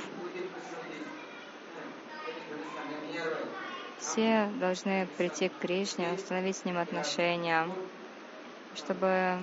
все 3.98 4.50
должны 4.58 5.06
прийти 5.16 5.48
к 5.48 5.58
Кришне, 5.58 6.12
установить 6.12 6.56
с 6.56 6.64
ним 6.64 6.78
отношения, 6.78 7.68
чтобы 8.78 9.38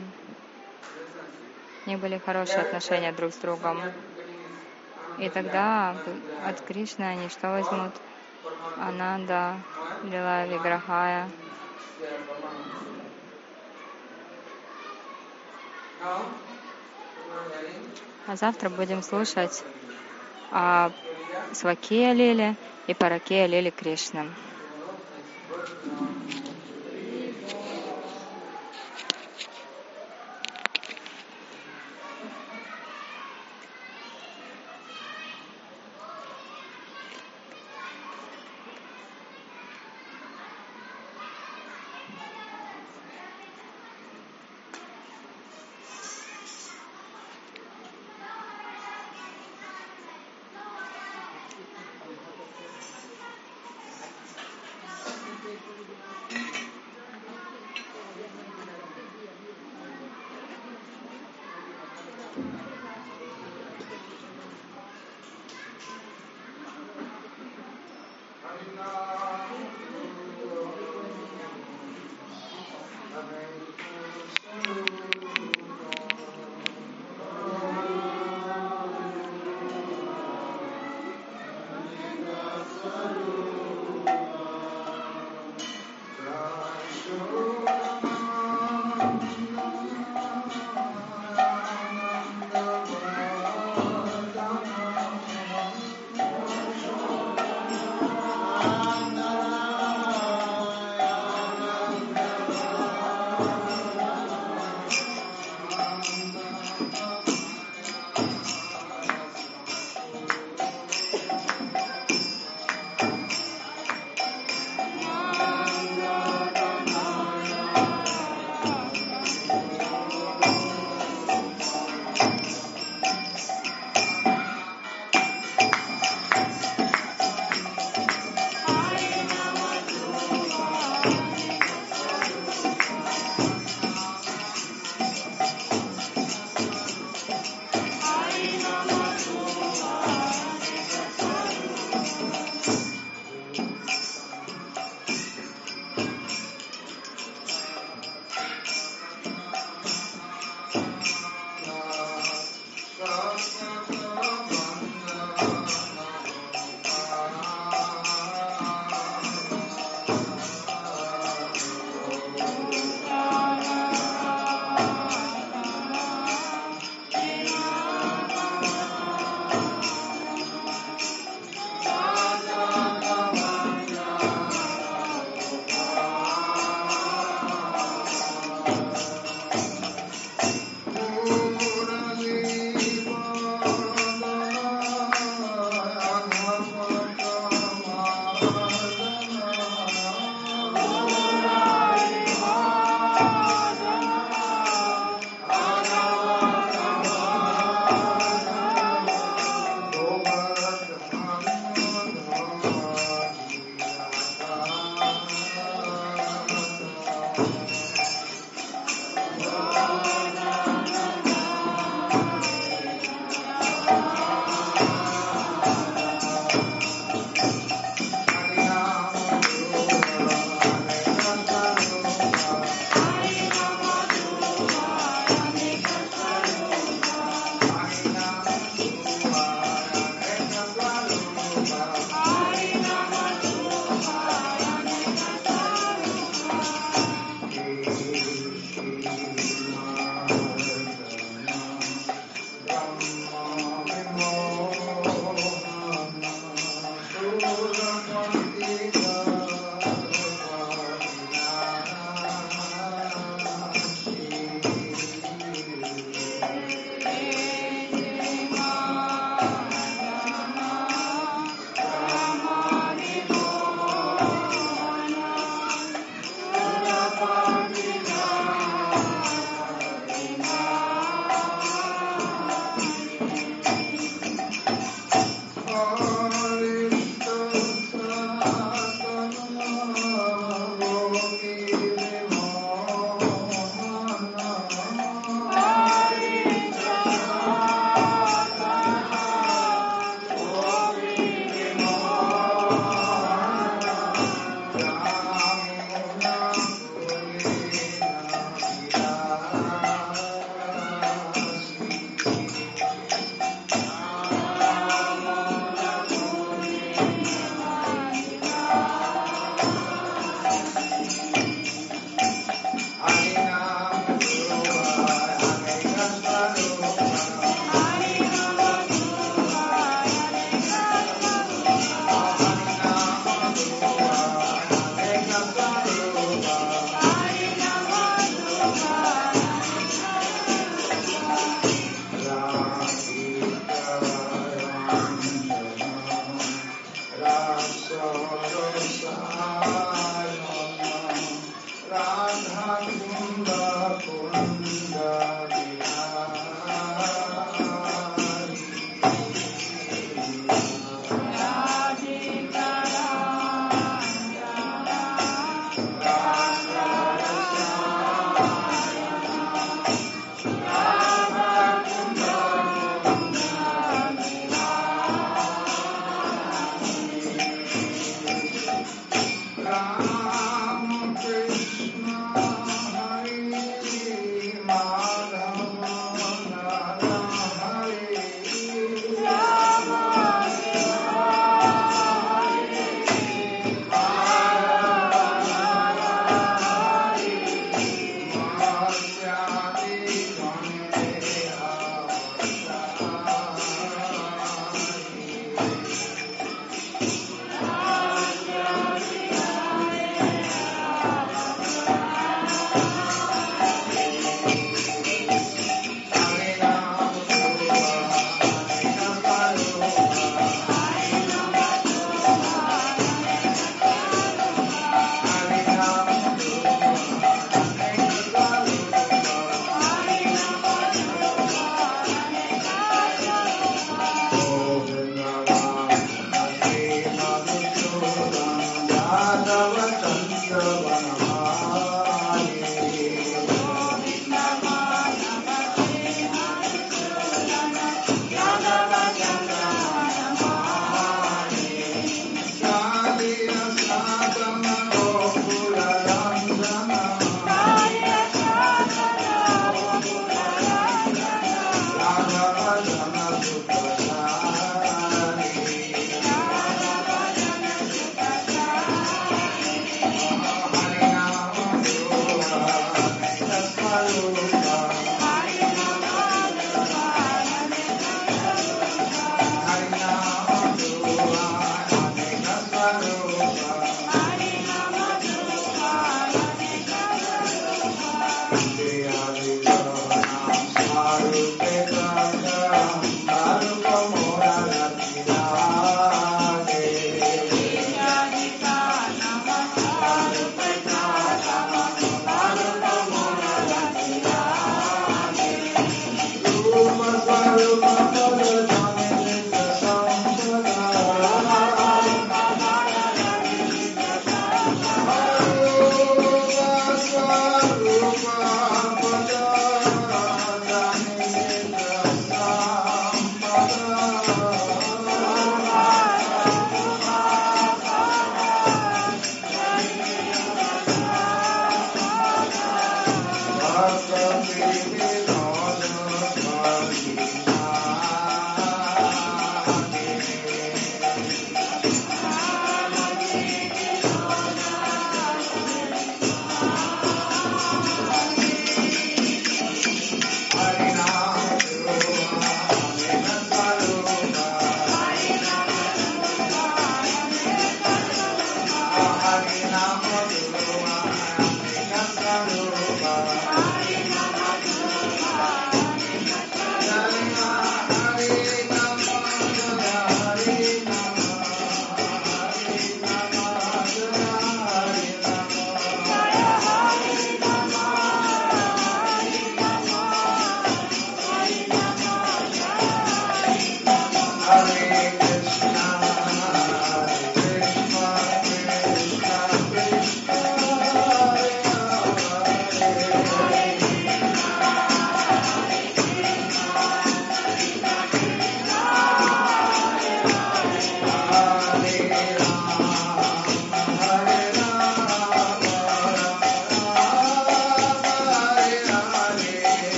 у 1.86 1.90
них 1.90 2.00
были 2.00 2.18
хорошие 2.18 2.62
отношения 2.62 3.12
друг 3.12 3.34
с 3.34 3.38
другом. 3.38 3.80
И 5.20 5.30
тогда 5.30 5.96
от 6.46 6.62
Кришны 6.62 7.04
они 7.04 7.30
что 7.30 7.52
возьмут? 7.52 7.92
Ананда, 8.78 9.56
Лила 10.04 10.46
Виграхая. 10.46 11.30
А 18.28 18.36
завтра 18.36 18.70
будем 18.70 19.04
слушать 19.04 19.64
о 20.52 20.92
Свакея 21.54 22.14
Лиле 22.14 22.56
и 22.88 22.94
Паракея 22.94 23.46
Лили 23.46 23.70
Кришны. 23.70 24.26